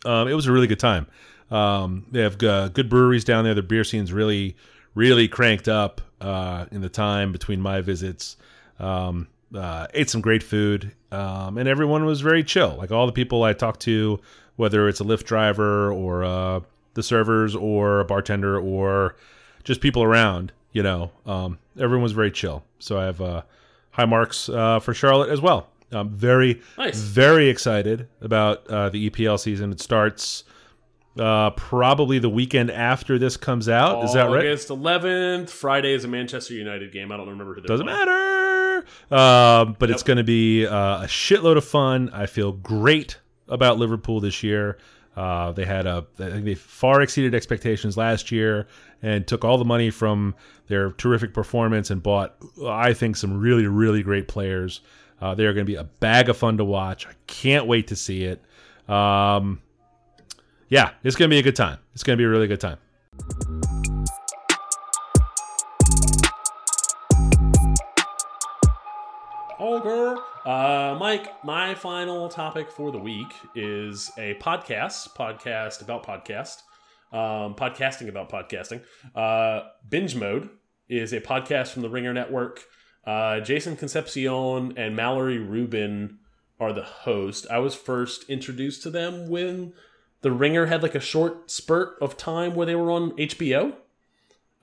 Um, 0.05 0.27
it 0.27 0.33
was 0.33 0.47
a 0.47 0.51
really 0.51 0.67
good 0.67 0.79
time. 0.79 1.07
Um, 1.51 2.05
they 2.11 2.21
have 2.21 2.41
uh, 2.41 2.69
good 2.69 2.89
breweries 2.89 3.23
down 3.23 3.43
there. 3.43 3.53
The 3.53 3.63
beer 3.63 3.83
scene's 3.83 4.13
really 4.13 4.55
really 4.95 5.27
cranked 5.27 5.67
up 5.67 6.01
uh, 6.21 6.65
in 6.71 6.81
the 6.81 6.89
time 6.89 7.31
between 7.31 7.59
my 7.59 7.81
visits. 7.81 8.37
Um, 8.79 9.27
uh, 9.55 9.87
ate 9.93 10.09
some 10.09 10.21
great 10.21 10.43
food, 10.43 10.93
um, 11.11 11.57
and 11.57 11.67
everyone 11.69 12.05
was 12.05 12.21
very 12.21 12.43
chill. 12.43 12.75
Like 12.77 12.91
all 12.91 13.05
the 13.05 13.11
people 13.13 13.43
I 13.43 13.53
talked 13.53 13.81
to, 13.81 14.19
whether 14.55 14.87
it's 14.87 14.99
a 14.99 15.03
Lyft 15.03 15.23
driver 15.23 15.91
or 15.91 16.23
uh, 16.23 16.59
the 16.95 17.03
servers 17.03 17.55
or 17.55 17.99
a 18.01 18.05
bartender 18.05 18.59
or 18.59 19.15
just 19.63 19.81
people 19.81 20.03
around, 20.03 20.51
you 20.71 20.83
know, 20.83 21.11
um, 21.25 21.57
everyone 21.79 22.03
was 22.03 22.11
very 22.13 22.31
chill. 22.31 22.63
So 22.79 22.99
I 22.99 23.05
have 23.05 23.21
uh, 23.21 23.41
high 23.91 24.05
marks 24.05 24.49
uh, 24.49 24.79
for 24.79 24.93
Charlotte 24.93 25.29
as 25.29 25.41
well. 25.41 25.69
I'm 25.91 26.09
very, 26.09 26.59
Nice. 26.77 26.97
very 26.99 27.49
excited 27.49 28.07
about 28.21 28.65
uh, 28.67 28.89
the 28.89 29.09
EPL 29.11 29.39
season. 29.39 29.71
It 29.71 29.79
starts 29.79 30.43
uh, 31.19 31.51
probably 31.51 32.17
the 32.17 32.29
weekend 32.29 32.71
after 32.71 33.19
this 33.19 33.37
comes 33.37 33.69
out. 33.69 34.03
Is 34.03 34.13
that 34.13 34.23
right? 34.31 34.39
August 34.47 34.69
11th. 34.69 35.51
Friday 35.51 35.93
is 35.93 36.03
a 36.03 36.07
Manchester 36.07 36.55
United 36.55 36.91
game. 36.91 37.11
I 37.11 37.17
don't 37.17 37.29
remember 37.29 37.53
who. 37.53 37.61
Doesn't 37.61 37.85
playing. 37.85 37.99
matter. 38.07 38.32
Um, 39.13 39.75
but 39.77 39.91
it's 39.91 40.01
going 40.01 40.17
to 40.17 40.23
be 40.23 40.65
uh, 40.65 41.03
a 41.03 41.05
shitload 41.05 41.55
of 41.55 41.63
fun. 41.63 42.09
I 42.13 42.25
feel 42.25 42.51
great 42.51 43.19
about 43.47 43.77
Liverpool 43.77 44.19
this 44.19 44.41
year. 44.41 44.79
Uh, 45.15 45.51
they 45.51 45.65
had 45.65 45.85
a, 45.85 46.03
I 46.17 46.31
think 46.31 46.45
they 46.45 46.55
far 46.55 47.01
exceeded 47.01 47.35
expectations 47.35 47.95
last 47.95 48.31
year 48.31 48.65
and 49.03 49.27
took 49.27 49.45
all 49.45 49.59
the 49.59 49.65
money 49.65 49.91
from 49.91 50.33
their 50.65 50.93
terrific 50.93 51.31
performance 51.31 51.91
and 51.91 52.01
bought, 52.01 52.35
I 52.65 52.93
think, 52.93 53.15
some 53.15 53.39
really, 53.39 53.67
really 53.67 54.01
great 54.01 54.27
players. 54.27 54.81
Uh, 55.21 55.35
they 55.35 55.45
are 55.45 55.53
going 55.53 55.65
to 55.65 55.71
be 55.71 55.77
a 55.77 55.83
bag 55.83 56.29
of 56.29 56.37
fun 56.37 56.57
to 56.57 56.65
watch. 56.65 57.05
I 57.05 57.13
can't 57.27 57.67
wait 57.67 57.87
to 57.89 57.95
see 57.95 58.23
it. 58.23 58.43
Um, 58.89 59.61
yeah, 60.69 60.91
it's 61.03 61.15
going 61.15 61.29
to 61.29 61.33
be 61.35 61.39
a 61.39 61.43
good 61.43 61.55
time. 61.55 61.77
It's 61.93 62.03
going 62.03 62.17
to 62.17 62.21
be 62.21 62.25
a 62.25 62.29
really 62.29 62.47
good 62.47 62.61
time. 62.61 62.77
Uh, 70.45 70.97
Mike, 70.99 71.43
my 71.45 71.73
final 71.73 72.27
topic 72.27 72.69
for 72.69 72.91
the 72.91 72.97
week 72.97 73.31
is 73.55 74.11
a 74.17 74.33
podcast, 74.35 75.15
podcast 75.15 75.81
about 75.81 76.05
podcast, 76.05 76.63
um, 77.13 77.55
podcasting 77.55 78.09
about 78.09 78.29
podcasting. 78.29 78.81
Uh, 79.15 79.61
Binge 79.87 80.15
Mode 80.15 80.49
is 80.89 81.13
a 81.13 81.21
podcast 81.21 81.69
from 81.69 81.81
the 81.81 81.89
Ringer 81.89 82.13
Network. 82.13 82.61
Uh, 83.05 83.39
Jason 83.39 83.77
Concepcion 83.77 84.73
and 84.77 84.95
Mallory 84.95 85.37
Rubin 85.37 86.17
are 86.59 86.73
the 86.73 86.83
host. 86.83 87.47
I 87.49 87.59
was 87.59 87.73
first 87.73 88.29
introduced 88.29 88.83
to 88.83 88.89
them 88.89 89.29
when 89.29 89.73
the 90.21 90.31
Ringer 90.31 90.65
had 90.65 90.83
like 90.83 90.95
a 90.95 90.99
short 90.99 91.51
spurt 91.51 91.95
of 92.01 92.17
time 92.17 92.53
where 92.53 92.65
they 92.65 92.75
were 92.75 92.91
on 92.91 93.11
HBO. 93.11 93.75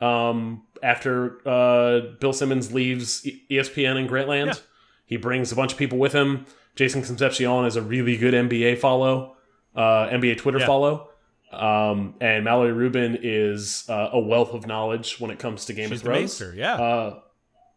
Um, 0.00 0.62
after 0.82 1.46
uh, 1.48 2.00
Bill 2.20 2.32
Simmons 2.34 2.72
leaves 2.72 3.26
ESPN 3.50 3.96
and 3.96 4.08
Grantland, 4.08 4.46
Yeah. 4.46 4.54
He 5.10 5.18
brings 5.18 5.52
a 5.52 5.56
bunch 5.56 5.72
of 5.72 5.78
people 5.78 5.98
with 5.98 6.14
him. 6.14 6.46
Jason 6.76 7.02
Concepcion 7.02 7.66
is 7.66 7.76
a 7.76 7.82
really 7.82 8.16
good 8.16 8.32
NBA 8.32 8.78
follow, 8.78 9.36
uh, 9.76 10.08
NBA 10.08 10.38
Twitter 10.38 10.60
Yeah. 10.60 10.66
follow. 10.66 11.10
Um, 11.52 12.14
and 12.20 12.44
Mallory 12.44 12.72
Rubin 12.72 13.18
is 13.22 13.84
uh, 13.88 14.10
a 14.12 14.20
wealth 14.20 14.54
of 14.54 14.66
knowledge 14.68 15.18
when 15.20 15.30
it 15.32 15.38
comes 15.40 15.64
to 15.66 15.72
Game 15.72 15.88
She's 15.90 15.98
of 15.98 16.04
Thrones. 16.04 16.20
maester, 16.40 16.54
yeah. 16.56 16.74
Uh, 16.76 17.20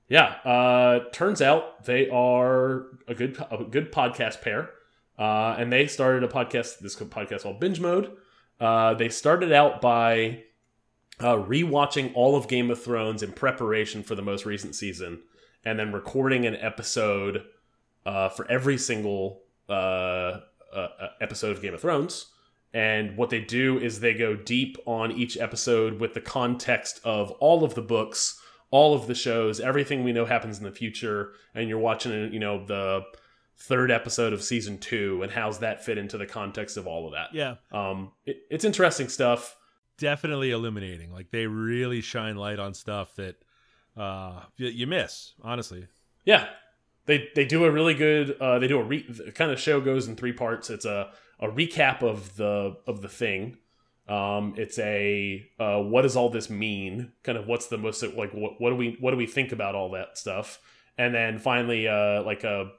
yeah. 0.07 0.25
Uh, 0.45 0.99
turns 1.11 1.41
out 1.41 1.83
they 1.85 2.07
are 2.09 2.85
a 3.07 3.15
good 3.15 3.35
a 3.51 3.63
good 3.63 3.91
podcast 3.91 4.41
pair, 4.41 4.69
uh, 5.17 5.55
and 5.57 5.73
they 5.73 5.87
started 5.87 6.23
a 6.23 6.27
podcast 6.27 6.79
this 6.79 6.95
podcast 6.95 7.41
called 7.43 7.59
Binge 7.59 7.79
Mode. 7.79 8.11
Uh, 8.59 8.93
they 8.93 9.09
started 9.09 9.51
out 9.51 9.81
by 9.81 10.43
uh, 11.19 11.35
rewatching 11.37 12.11
all 12.13 12.35
of 12.35 12.47
Game 12.47 12.69
of 12.69 12.79
Thrones 12.81 13.23
in 13.23 13.31
preparation 13.31 14.03
for 14.03 14.13
the 14.13 14.21
most 14.21 14.45
recent 14.45 14.75
season, 14.75 15.21
and 15.65 15.79
then 15.79 15.91
recording 15.91 16.45
an 16.45 16.55
episode 16.55 17.43
uh, 18.05 18.29
for 18.29 18.49
every 18.49 18.77
single 18.77 19.41
uh, 19.69 19.73
uh, 19.73 20.41
uh, 20.73 21.07
episode 21.21 21.55
of 21.55 21.61
Game 21.61 21.73
of 21.73 21.81
Thrones. 21.81 22.27
And 22.73 23.15
what 23.17 23.29
they 23.29 23.39
do 23.39 23.77
is 23.77 23.99
they 23.99 24.13
go 24.13 24.35
deep 24.35 24.77
on 24.85 25.11
each 25.11 25.37
episode 25.37 25.99
with 25.99 26.13
the 26.15 26.21
context 26.21 26.99
of 27.03 27.31
all 27.33 27.63
of 27.63 27.75
the 27.75 27.81
books, 27.81 28.41
all 28.71 28.95
of 28.95 29.05
the 29.05 29.13
shows, 29.13 29.59
everything 29.59 30.03
we 30.03 30.11
know 30.11 30.25
happens 30.25 30.57
in 30.57 30.63
the 30.63 30.71
future, 30.71 31.33
and 31.53 31.69
you're 31.69 31.77
watching, 31.77 32.33
you 32.33 32.39
know, 32.39 32.65
the 32.65 33.03
third 33.55 33.91
episode 33.91 34.33
of 34.33 34.43
season 34.43 34.79
two 34.79 35.21
and 35.21 35.31
how's 35.31 35.59
that 35.59 35.85
fit 35.85 35.97
into 35.97 36.17
the 36.17 36.25
context 36.25 36.75
of 36.75 36.87
all 36.87 37.05
of 37.05 37.13
that. 37.13 37.33
Yeah. 37.33 37.55
Um, 37.71 38.11
it, 38.25 38.37
it's 38.49 38.65
interesting 38.65 39.07
stuff. 39.07 39.55
Definitely 39.99 40.51
illuminating. 40.51 41.13
Like 41.13 41.29
they 41.29 41.45
really 41.45 42.01
shine 42.01 42.35
light 42.35 42.59
on 42.59 42.73
stuff 42.73 43.15
that 43.15 43.35
uh, 43.97 44.41
you, 44.57 44.67
you 44.67 44.87
miss, 44.87 45.33
honestly. 45.41 45.87
Yeah, 46.25 46.47
they 47.05 47.29
they 47.35 47.45
do 47.45 47.65
a 47.65 47.71
really 47.71 47.93
good. 47.93 48.37
Uh, 48.39 48.59
they 48.59 48.67
do 48.67 48.79
a 48.79 48.83
re, 48.83 49.03
kind 49.35 49.51
of 49.51 49.59
show 49.59 49.81
goes 49.81 50.07
in 50.07 50.15
three 50.15 50.33
parts. 50.33 50.69
It's 50.69 50.85
a 50.85 51.11
a 51.39 51.47
recap 51.47 52.01
of 52.01 52.35
the 52.35 52.77
of 52.87 53.01
the 53.01 53.09
thing. 53.09 53.57
Um, 54.07 54.55
it's 54.57 54.79
a 54.79 55.45
uh, 55.59 55.79
what 55.79 56.01
does 56.01 56.15
all 56.15 56.29
this 56.29 56.49
mean? 56.49 57.11
Kind 57.23 57.37
of 57.37 57.47
what's 57.47 57.67
the 57.67 57.77
most 57.77 58.03
like 58.03 58.33
what 58.33 58.59
what 58.59 58.69
do 58.69 58.75
we 58.75 58.97
what 58.99 59.11
do 59.11 59.17
we 59.17 59.27
think 59.27 59.51
about 59.51 59.75
all 59.75 59.91
that 59.91 60.17
stuff? 60.17 60.59
And 60.97 61.13
then 61.13 61.39
finally, 61.39 61.87
uh, 61.87 62.23
like 62.23 62.43
a 62.43 62.71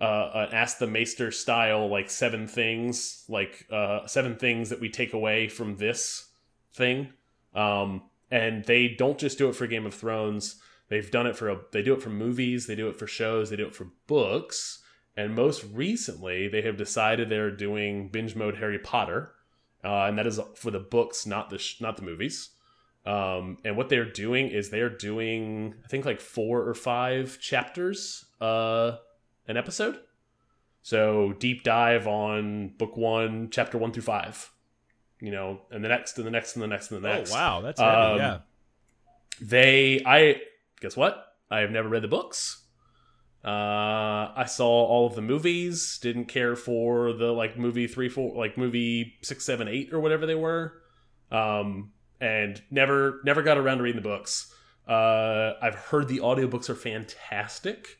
uh, 0.00 0.46
an 0.48 0.54
ask 0.54 0.78
the 0.78 0.86
maester 0.86 1.30
style 1.30 1.88
like 1.88 2.10
seven 2.10 2.46
things 2.48 3.24
like 3.28 3.66
uh, 3.70 4.06
seven 4.06 4.36
things 4.36 4.70
that 4.70 4.80
we 4.80 4.88
take 4.88 5.12
away 5.12 5.48
from 5.48 5.76
this 5.76 6.28
thing. 6.74 7.12
Um, 7.54 8.02
and 8.32 8.64
they 8.64 8.88
don't 8.88 9.18
just 9.18 9.36
do 9.36 9.50
it 9.50 9.54
for 9.54 9.66
Game 9.66 9.84
of 9.84 9.94
Thrones. 9.94 10.56
They've 10.88 11.10
done 11.10 11.26
it 11.26 11.36
for 11.36 11.50
a, 11.50 11.60
they 11.70 11.82
do 11.82 11.92
it 11.92 12.02
for 12.02 12.08
movies, 12.08 12.66
they 12.66 12.74
do 12.74 12.88
it 12.88 12.96
for 12.96 13.06
shows, 13.06 13.50
they 13.50 13.56
do 13.56 13.66
it 13.66 13.74
for 13.74 13.88
books, 14.06 14.82
and 15.16 15.36
most 15.36 15.64
recently 15.72 16.48
they 16.48 16.62
have 16.62 16.78
decided 16.78 17.28
they're 17.28 17.50
doing 17.50 18.08
binge 18.08 18.34
mode 18.34 18.56
Harry 18.56 18.78
Potter, 18.78 19.34
uh, 19.84 20.04
and 20.04 20.18
that 20.18 20.26
is 20.26 20.40
for 20.56 20.70
the 20.70 20.80
books, 20.80 21.26
not 21.26 21.50
the 21.50 21.62
not 21.80 21.96
the 21.96 22.02
movies. 22.02 22.50
Um, 23.04 23.58
and 23.64 23.76
what 23.76 23.88
they're 23.88 24.10
doing 24.10 24.48
is 24.48 24.70
they're 24.70 24.88
doing 24.88 25.74
I 25.84 25.88
think 25.88 26.06
like 26.06 26.20
four 26.20 26.66
or 26.66 26.74
five 26.74 27.38
chapters 27.38 28.24
uh, 28.40 28.96
an 29.46 29.56
episode. 29.58 29.98
So 30.80 31.34
deep 31.38 31.64
dive 31.64 32.06
on 32.06 32.74
book 32.78 32.96
one, 32.96 33.48
chapter 33.50 33.76
one 33.76 33.92
through 33.92 34.04
five 34.04 34.51
you 35.22 35.30
know, 35.30 35.60
and 35.70 35.84
the 35.84 35.88
next 35.88 36.18
and 36.18 36.26
the 36.26 36.32
next 36.32 36.56
and 36.56 36.62
the 36.64 36.66
next 36.66 36.90
and 36.90 37.02
the 37.02 37.08
next. 37.08 37.30
Oh 37.30 37.34
wow, 37.34 37.60
that's 37.60 37.80
heavy, 37.80 37.96
um, 37.96 38.18
yeah. 38.18 38.38
They, 39.40 40.02
I 40.04 40.40
guess 40.80 40.96
what? 40.96 41.24
I 41.48 41.60
have 41.60 41.70
never 41.70 41.88
read 41.88 42.02
the 42.02 42.08
books. 42.08 42.64
Uh, 43.44 44.32
I 44.36 44.46
saw 44.48 44.66
all 44.66 45.06
of 45.06 45.14
the 45.14 45.22
movies. 45.22 45.98
Didn't 46.02 46.24
care 46.24 46.56
for 46.56 47.12
the 47.12 47.30
like 47.32 47.56
movie 47.56 47.86
three, 47.86 48.08
four, 48.08 48.36
like 48.36 48.58
movie 48.58 49.14
six, 49.22 49.44
seven, 49.44 49.68
eight, 49.68 49.92
or 49.92 50.00
whatever 50.00 50.26
they 50.26 50.34
were. 50.34 50.74
Um, 51.30 51.92
and 52.20 52.60
never, 52.70 53.20
never 53.24 53.42
got 53.42 53.58
around 53.58 53.78
to 53.78 53.84
reading 53.84 54.02
the 54.02 54.08
books. 54.08 54.52
Uh, 54.88 55.52
I've 55.62 55.76
heard 55.76 56.08
the 56.08 56.18
audiobooks 56.18 56.68
are 56.68 56.74
fantastic. 56.74 57.96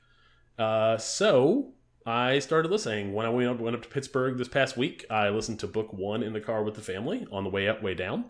Uh, 0.59 0.99
so 0.99 1.73
I 2.05 2.41
started 2.41 2.71
listening 2.71 3.13
when 3.13 3.27
I 3.27 3.29
went 3.29 3.49
up, 3.49 3.61
went 3.61 3.77
up 3.77 3.83
to 3.83 3.89
Pittsburgh 3.89 4.37
this 4.37 4.49
past 4.49 4.77
week. 4.77 5.05
I 5.11 5.29
listened 5.29 5.61
to 5.61 5.67
book 5.67 5.93
one 5.93 6.23
in 6.23 6.33
the 6.33 6.41
car 6.41 6.63
with 6.63 6.75
the 6.75 6.81
family 6.81 7.27
on 7.31 7.45
the 7.45 7.51
way 7.51 7.69
up, 7.69 7.83
way 7.83 7.95
down, 7.95 8.25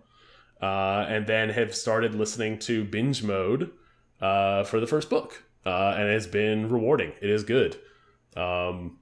uh, 0.60 1.06
and 1.08 1.26
then 1.26 1.48
have 1.50 1.74
started 1.74 2.14
listening 2.14 2.58
to 2.60 2.84
binge 2.84 3.22
mode 3.22 3.70
uh, 4.20 4.64
for 4.64 4.78
the 4.78 4.86
first 4.86 5.08
book, 5.08 5.44
uh, 5.64 5.94
and 5.96 6.08
it's 6.08 6.26
been 6.26 6.68
rewarding. 6.68 7.12
It 7.20 7.30
is 7.30 7.44
good. 7.44 7.78
Um, 8.36 8.98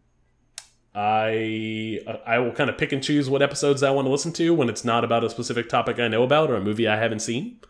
I 0.94 2.00
I 2.26 2.38
will 2.38 2.52
kind 2.52 2.68
of 2.68 2.76
pick 2.76 2.92
and 2.92 3.02
choose 3.02 3.30
what 3.30 3.42
episodes 3.42 3.82
I 3.82 3.90
want 3.90 4.06
to 4.06 4.10
listen 4.10 4.32
to 4.34 4.54
when 4.54 4.68
it's 4.68 4.84
not 4.84 5.04
about 5.04 5.22
a 5.22 5.30
specific 5.30 5.68
topic 5.68 6.00
I 6.00 6.08
know 6.08 6.22
about 6.24 6.50
or 6.50 6.56
a 6.56 6.60
movie 6.60 6.88
I 6.88 6.96
haven't 6.96 7.20
seen. 7.20 7.60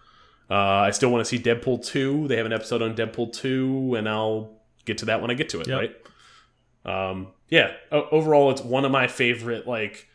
Uh, 0.50 0.54
I 0.54 0.90
still 0.90 1.10
want 1.10 1.24
to 1.24 1.28
see 1.28 1.38
Deadpool 1.42 1.84
two. 1.84 2.26
They 2.28 2.36
have 2.36 2.46
an 2.46 2.52
episode 2.52 2.82
on 2.82 2.94
Deadpool 2.94 3.32
two, 3.32 3.94
and 3.96 4.08
I'll 4.08 4.60
get 4.84 4.98
to 4.98 5.06
that 5.06 5.20
when 5.20 5.30
I 5.30 5.34
get 5.34 5.50
to 5.50 5.60
it. 5.60 5.68
Yep. 5.68 5.78
Right. 5.78 5.96
Um, 6.84 7.28
yeah, 7.48 7.72
overall, 7.90 8.50
it's 8.50 8.62
one 8.62 8.84
of 8.84 8.90
my 8.90 9.06
favorite 9.06 9.66
like 9.66 10.08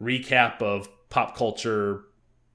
recap 0.00 0.62
of 0.62 0.88
pop 1.10 1.36
culture 1.36 2.04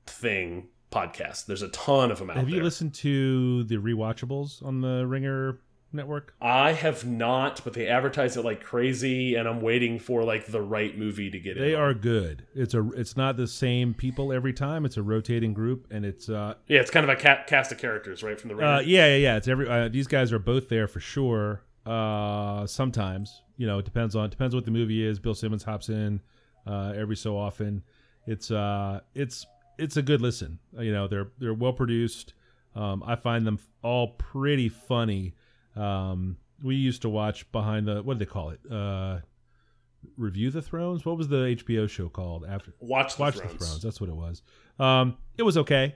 thing 0.06 0.68
podcasts. 0.92 1.46
There's 1.46 1.62
a 1.62 1.70
ton 1.70 2.12
of 2.12 2.20
them 2.20 2.30
out 2.30 2.36
there. 2.36 2.44
Have 2.44 2.50
you 2.50 2.64
listened 2.64 2.94
to 2.96 3.64
the 3.66 3.78
rewatchables 3.78 4.64
on 4.64 4.82
the 4.82 5.06
Ringer 5.06 5.60
network? 5.92 6.34
I 6.42 6.74
have 6.74 7.06
not, 7.06 7.62
but 7.64 7.74
they 7.74 7.88
advertise 7.88 8.38
it 8.38 8.46
like 8.46 8.64
crazy, 8.64 9.36
and 9.36 9.48
I'm 9.48 9.62
waiting 9.62 10.00
for 10.00 10.24
like 10.24 10.48
the 10.48 10.62
right 10.62 10.98
movie 10.98 11.30
to 11.30 11.40
get 11.40 11.58
it. 11.58 11.60
They 11.60 11.76
are 11.76 11.94
good. 11.94 12.46
It's 12.56 12.74
a. 12.74 12.90
It's 12.92 13.18
not 13.18 13.38
the 13.38 13.48
same 13.48 13.94
people 13.94 14.32
every 14.32 14.54
time. 14.54 14.86
It's 14.86 14.98
a 14.98 15.04
rotating 15.04 15.54
group, 15.54 15.88
and 15.92 16.06
it's. 16.06 16.30
uh 16.30 16.56
Yeah, 16.68 16.80
it's 16.80 16.92
kind 16.92 17.10
of 17.10 17.10
a 17.10 17.16
cast 17.16 17.72
of 17.72 17.78
characters, 17.78 18.24
right 18.24 18.40
from 18.40 18.56
the. 18.56 18.58
Uh, 18.58 18.80
yeah, 18.80 19.08
yeah, 19.08 19.16
yeah. 19.16 19.38
It's 19.38 19.48
every. 19.48 19.68
Uh, 19.68 19.90
these 19.90 20.08
guys 20.08 20.32
are 20.32 20.40
both 20.40 20.70
there 20.70 20.88
for 20.88 21.00
sure. 21.00 21.62
Uh, 21.88 22.68
sometimes 22.68 23.42
you 23.58 23.66
know, 23.66 23.80
it 23.80 23.86
depends 23.86 24.16
on 24.16 24.30
depends 24.30 24.56
what 24.56 24.66
the 24.66 24.72
movie 24.72 25.06
is. 25.06 25.20
Bill 25.20 25.34
Simmons 25.36 25.64
hops 25.64 25.90
in 25.90 26.22
uh, 26.66 26.94
every 26.96 27.16
so 27.16 27.38
often. 27.38 27.84
It's 28.28 28.52
uh, 28.52 29.02
it's 29.16 29.46
it's 29.78 29.98
a 29.98 30.02
good 30.02 30.22
listen. 30.22 30.60
Uh, 30.78 30.82
you 30.82 30.94
know, 30.94 31.08
they're 31.08 31.30
they're 31.40 31.54
well 31.54 31.74
produced. 31.74 32.34
Um, 32.76 33.04
I 33.06 33.16
find 33.16 33.46
them 33.46 33.60
all 33.82 34.10
pretty 34.10 34.70
funny. 34.70 35.34
Um, 35.76 36.38
we 36.64 36.76
used 36.76 37.02
to 37.02 37.10
watch 37.10 37.52
behind 37.52 37.88
the 37.88 38.04
what 38.04 38.18
do 38.18 38.26
they 38.26 38.30
call 38.30 38.52
it? 38.52 38.60
Uh, 38.72 39.20
Review 40.16 40.52
the 40.52 40.62
Thrones. 40.62 41.04
What 41.06 41.18
was 41.18 41.28
the 41.28 41.56
HBO 41.58 41.90
show 41.90 42.08
called 42.10 42.46
after? 42.48 42.74
Watch 42.80 43.16
the 43.18 43.24
Watch 43.24 43.38
Thrones. 43.38 43.54
the 43.54 43.58
Thrones. 43.58 43.82
That's 43.82 44.00
what 44.00 44.10
it 44.10 44.16
was. 44.16 44.44
Um, 44.80 45.18
it 45.38 45.44
was 45.44 45.58
okay. 45.58 45.96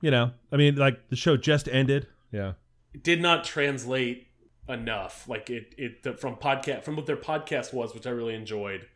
You 0.00 0.10
know, 0.10 0.30
I 0.52 0.56
mean, 0.56 0.76
like 0.76 1.08
the 1.08 1.16
show 1.16 1.36
just 1.36 1.68
ended. 1.68 2.06
Yeah, 2.30 2.52
it 2.92 3.02
did 3.02 3.20
not 3.20 3.42
translate 3.42 4.28
enough. 4.68 5.28
Like 5.28 5.50
it, 5.50 5.74
it 5.76 6.20
from 6.20 6.36
podcast 6.36 6.84
from 6.84 6.96
what 6.96 7.06
their 7.06 7.16
podcast 7.16 7.72
was, 7.72 7.94
which 7.94 8.06
I 8.06 8.10
really 8.10 8.34
enjoyed, 8.34 8.86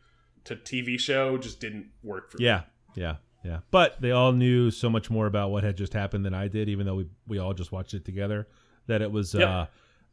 to 0.45 0.55
TV 0.55 0.99
show 0.99 1.37
just 1.37 1.59
didn't 1.59 1.87
work 2.03 2.31
for 2.31 2.37
yeah, 2.39 2.57
me. 2.57 2.63
Yeah, 2.95 3.03
yeah, 3.03 3.51
yeah. 3.51 3.59
But 3.71 4.01
they 4.01 4.11
all 4.11 4.31
knew 4.31 4.71
so 4.71 4.89
much 4.89 5.09
more 5.09 5.27
about 5.27 5.51
what 5.51 5.63
had 5.63 5.77
just 5.77 5.93
happened 5.93 6.25
than 6.25 6.33
I 6.33 6.47
did, 6.47 6.69
even 6.69 6.85
though 6.85 6.95
we 6.95 7.07
we 7.27 7.37
all 7.39 7.53
just 7.53 7.71
watched 7.71 7.93
it 7.93 8.05
together. 8.05 8.47
That 8.87 9.01
it 9.01 9.11
was 9.11 9.33
yep. 9.35 9.47
uh, 9.47 9.65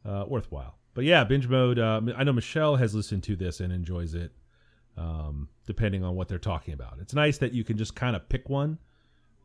uh, 0.07 0.25
worthwhile. 0.27 0.77
But 0.93 1.05
yeah, 1.05 1.23
binge 1.23 1.47
mode. 1.47 1.79
Uh, 1.79 2.01
I 2.15 2.23
know 2.23 2.33
Michelle 2.33 2.75
has 2.75 2.93
listened 2.93 3.23
to 3.23 3.35
this 3.35 3.59
and 3.59 3.71
enjoys 3.71 4.13
it. 4.13 4.31
Um, 4.97 5.49
depending 5.67 6.03
on 6.03 6.15
what 6.15 6.27
they're 6.27 6.39
talking 6.39 6.73
about, 6.73 6.97
it's 6.99 7.13
nice 7.13 7.37
that 7.37 7.53
you 7.53 7.63
can 7.63 7.77
just 7.77 7.95
kind 7.95 8.15
of 8.15 8.27
pick 8.29 8.49
one. 8.49 8.79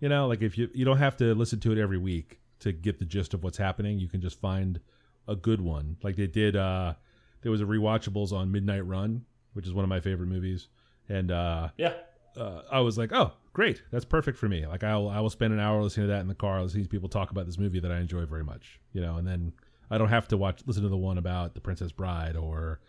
You 0.01 0.09
know, 0.09 0.27
like 0.27 0.42
if 0.42 0.57
you 0.57 0.70
you 0.75 0.85
don't 0.85 0.98
have 0.98 1.16
to 1.18 1.35
listen 1.35 1.61
to 1.61 1.72
it 1.72 1.79
every 1.79 1.98
week 1.98 2.40
to 2.62 2.72
get 2.72 2.98
the 2.98 3.05
gist 3.05 3.35
of 3.35 3.42
what's 3.42 3.59
happening. 3.59 3.98
You 3.98 4.09
can 4.09 4.20
just 4.20 4.40
find 4.40 4.81
a 5.29 5.37
good 5.37 5.61
one. 5.61 5.97
Like 6.03 6.17
they 6.17 6.27
did. 6.27 6.57
Uh, 6.57 6.95
there 7.43 7.51
was 7.51 7.61
a 7.61 7.65
rewatchables 7.65 8.33
on 8.33 8.53
Midnight 8.53 8.87
Run, 8.87 9.25
which 9.53 9.67
is 9.67 9.75
one 9.75 9.85
of 9.85 9.89
my 9.89 10.01
favorite 10.01 10.29
movies, 10.29 10.69
and 11.09 11.31
uh, 11.31 11.69
yeah, 11.77 11.95
uh, 12.37 12.63
I 12.71 12.81
was 12.81 12.97
like, 12.97 13.13
oh, 13.13 13.33
great, 13.53 13.83
that's 13.91 14.05
perfect 14.05 14.39
for 14.39 14.49
me. 14.49 14.67
Like 14.67 14.85
I 14.85 14.97
will, 14.97 15.09
I 15.09 15.21
will 15.21 15.31
spend 15.31 15.53
an 15.53 15.61
hour 15.61 15.83
listening 15.83 16.07
to 16.07 16.13
that 16.13 16.21
in 16.21 16.29
the 16.29 16.35
car, 16.35 16.63
listening 16.63 16.85
to 16.85 16.89
people 16.89 17.09
talk 17.09 17.31
about 17.31 17.47
this 17.47 17.59
movie 17.59 17.81
that 17.81 17.93
I 17.93 17.99
enjoy 17.99 18.25
very 18.27 18.45
much. 18.45 18.81
You 18.93 19.01
know, 19.01 19.17
and 19.17 19.27
then 19.27 19.53
I 19.91 19.99
don't 19.99 20.09
have 20.09 20.29
to 20.29 20.37
watch 20.37 20.63
listen 20.67 20.83
to 20.83 20.89
the 20.89 20.97
one 20.97 21.19
about 21.19 21.55
the 21.55 21.61
Princess 21.61 21.93
Bride 21.93 22.37
or, 22.37 22.81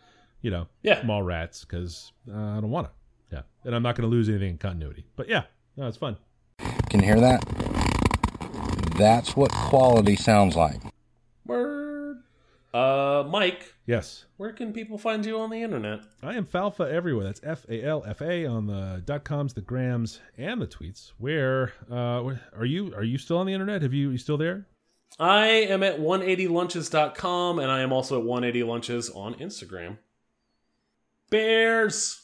you 0.41 0.51
know, 0.51 0.67
yeah, 0.83 1.01
Mallrats 1.01 1.61
because 1.61 2.11
uh, 2.31 2.57
I 2.57 2.61
don't 2.61 2.71
want 2.71 2.87
to. 2.87 2.93
Yeah, 3.35 3.41
and 3.65 3.75
I'm 3.75 3.83
not 3.83 3.95
going 3.95 4.09
to 4.09 4.15
lose 4.15 4.29
anything 4.29 4.51
in 4.51 4.57
continuity. 4.57 5.05
But 5.15 5.27
yeah, 5.27 5.43
no, 5.75 5.87
it's 5.87 5.97
fun. 5.97 6.17
Can 6.89 6.99
you 6.99 7.07
hear 7.07 7.19
that? 7.19 7.43
That's 8.97 9.35
what 9.35 9.51
quality 9.51 10.15
sounds 10.15 10.55
like. 10.55 10.79
Uh, 12.73 13.23
Mike. 13.29 13.73
Yes. 13.85 14.25
Where 14.37 14.51
can 14.51 14.73
people 14.73 14.97
find 14.97 15.23
you 15.25 15.39
on 15.39 15.51
the 15.51 15.61
internet? 15.61 15.99
I 16.23 16.33
am 16.35 16.45
Falfa 16.45 16.89
everywhere. 16.89 17.25
That's 17.25 17.41
F 17.43 17.65
A 17.69 17.83
L 17.83 18.03
F 18.07 18.21
A 18.21 18.45
on 18.45 18.65
the 18.67 19.01
dot 19.05 19.23
coms, 19.23 19.53
the 19.53 19.61
grams, 19.61 20.19
and 20.37 20.61
the 20.61 20.67
tweets. 20.67 21.11
Where 21.17 21.73
uh, 21.91 22.35
are 22.57 22.65
you? 22.65 22.93
Are 22.95 23.03
you 23.03 23.17
still 23.17 23.37
on 23.37 23.45
the 23.45 23.53
internet? 23.53 23.81
Have 23.83 23.93
you? 23.93 24.09
you 24.09 24.17
still 24.17 24.37
there? 24.37 24.67
I 25.19 25.45
am 25.47 25.83
at 25.83 25.99
180lunches.com 25.99 27.59
and 27.59 27.71
I 27.71 27.81
am 27.81 27.93
also 27.93 28.19
at 28.19 28.25
180lunches 28.25 29.15
on 29.15 29.35
Instagram. 29.35 29.97
Bears. 31.29 32.21